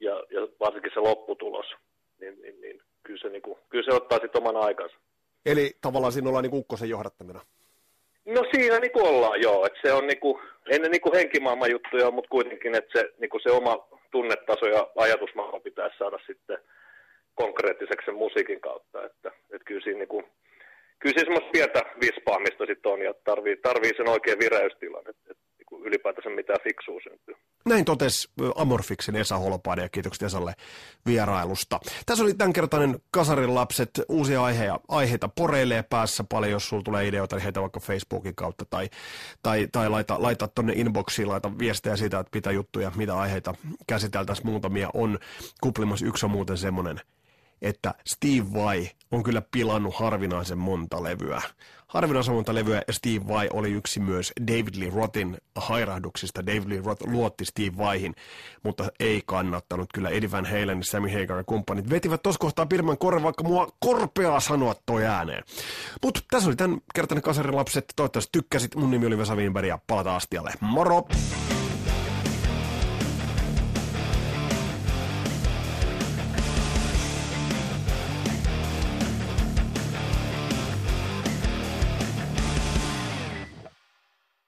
ja, 0.00 0.14
ja 0.30 0.48
varsinkin 0.60 0.90
se 0.94 1.00
lopputulos, 1.00 1.66
niin, 2.20 2.42
niin, 2.42 2.60
niin 2.60 2.82
kyllä, 3.02 3.20
se, 3.22 3.28
niin 3.28 3.42
kuin, 3.42 3.58
kyllä 3.68 3.84
se 3.84 3.96
ottaa 3.96 4.18
sitten 4.18 4.42
oman 4.42 4.56
aikansa. 4.56 4.96
Eli 5.46 5.76
tavallaan 5.80 6.12
siinä 6.12 6.28
ollaan 6.28 6.44
niin 6.44 6.54
ukkosen 6.54 6.88
johdattamina. 6.88 7.40
No 8.24 8.44
siinä 8.54 8.78
niin 8.78 8.92
kuin 8.92 9.06
ollaan 9.06 9.40
joo, 9.40 9.66
että 9.66 9.78
se 9.82 9.92
on 9.92 10.06
niin 10.06 10.20
kuin, 10.20 10.42
ennen 10.70 10.90
niin 10.90 11.00
kuin 11.00 11.16
henkimaailman 11.16 11.70
juttuja, 11.70 12.10
mutta 12.10 12.28
kuitenkin, 12.28 12.74
että 12.74 12.98
se, 12.98 13.12
niin 13.18 13.30
kuin 13.30 13.40
se 13.42 13.50
oma 13.50 13.88
tunnetaso 14.10 14.66
ja 14.66 14.90
ajatusmaailma 14.96 15.60
pitäisi 15.60 15.98
saada 15.98 16.18
sitten 16.26 16.58
konkreettiseksi 17.42 18.04
sen 18.04 18.22
musiikin 18.24 18.60
kautta, 18.60 19.04
että, 19.08 19.28
että 19.54 19.64
kyllä 19.68 19.84
siinä 19.84 19.98
niin 19.98 20.12
kuin, 20.14 20.24
kyllä 20.98 21.14
siinä 21.14 21.28
semmoista 21.28 21.54
pientä 21.56 21.80
vispaamista 22.00 22.66
sitten 22.66 22.92
on 22.92 23.00
ja 23.08 23.14
tarvii, 23.24 23.56
tarvii 23.56 23.96
sen 23.96 24.08
oikein 24.08 24.38
vireystilan, 24.38 25.04
että, 25.10 25.24
että 25.30 25.44
niin 25.70 25.86
ylipäätänsä 25.86 26.30
mitään 26.30 26.60
fiksua 26.64 27.00
syntyy. 27.02 27.34
Näin 27.66 27.84
totesi 27.84 28.28
Amorfiksen 28.54 29.16
Esa 29.16 29.36
Holopainen 29.38 29.82
ja 29.82 29.88
kiitokset 29.88 30.22
Esalle 30.22 30.52
vierailusta. 31.06 31.80
Tässä 32.06 32.24
oli 32.24 32.34
tämänkertainen 32.34 32.98
Kasarin 33.10 33.54
lapset. 33.54 33.90
Uusia 34.08 34.42
aiheja, 34.44 34.80
aiheita 34.88 35.28
poreilee 35.28 35.84
päässä 35.90 36.24
paljon, 36.28 36.52
jos 36.52 36.68
sulla 36.68 36.82
tulee 36.82 37.06
ideoita, 37.06 37.36
niin 37.36 37.42
heitä 37.42 37.60
vaikka 37.60 37.80
Facebookin 37.80 38.34
kautta 38.34 38.64
tai, 38.70 38.88
tai, 39.42 39.68
tai 39.72 39.88
laita, 39.88 40.22
laita 40.22 40.48
tuonne 40.48 40.72
inboxiin, 40.76 41.28
laita 41.28 41.58
viestejä 41.58 41.96
siitä, 41.96 42.18
että 42.18 42.36
mitä 42.36 42.50
juttuja, 42.50 42.92
mitä 42.96 43.18
aiheita 43.18 43.54
käsiteltäisiin. 43.86 44.46
Muutamia 44.46 44.90
on. 44.94 45.18
Kuplimassa 45.60 46.06
yksi 46.06 46.26
on 46.26 46.30
muuten 46.30 46.56
semmoinen 46.56 47.00
että 47.62 47.94
Steve 48.08 48.46
Vai 48.54 48.90
on 49.10 49.22
kyllä 49.22 49.42
pilannut 49.50 49.94
harvinaisen 49.94 50.58
monta 50.58 51.02
levyä. 51.02 51.42
Harvinaisen 51.86 52.34
monta 52.34 52.54
levyä 52.54 52.82
ja 52.88 52.92
Steve 52.92 53.28
Vai 53.28 53.48
oli 53.52 53.70
yksi 53.72 54.00
myös 54.00 54.32
David 54.46 54.74
Lee 54.78 54.90
Rothin 54.94 55.38
hairahduksista. 55.56 56.46
David 56.46 56.68
Lee 56.68 56.82
Roth 56.84 57.08
luotti 57.08 57.44
Steve 57.44 57.76
Vaihin, 57.76 58.14
mutta 58.62 58.88
ei 59.00 59.22
kannattanut. 59.26 59.92
Kyllä 59.94 60.08
Eddie 60.08 60.30
Van 60.30 60.46
Halen, 60.46 60.84
Sammy 60.84 61.20
Hagar 61.20 61.36
ja 61.36 61.44
kumppanit 61.44 61.90
vetivät 61.90 62.22
tuossa 62.22 62.38
kohtaa 62.38 62.66
pirman 62.66 62.98
korva, 62.98 63.22
vaikka 63.22 63.44
mua 63.44 63.68
korpeaa 63.80 64.40
sanoa 64.40 64.74
toi 64.86 65.06
ääneen. 65.06 65.44
Mutta 66.02 66.20
tässä 66.30 66.48
oli 66.48 66.56
tämän 66.56 66.78
kertainen 66.94 67.22
kasarin 67.22 67.56
lapset. 67.56 67.84
Toivottavasti 67.96 68.30
tykkäsit. 68.32 68.74
Mun 68.74 68.90
nimi 68.90 69.06
oli 69.06 69.18
Vesa 69.18 69.36
Wienberg 69.36 69.68
ja 69.68 69.78
palataan 69.86 70.16
astialle. 70.16 70.52
Moro! 70.60 71.06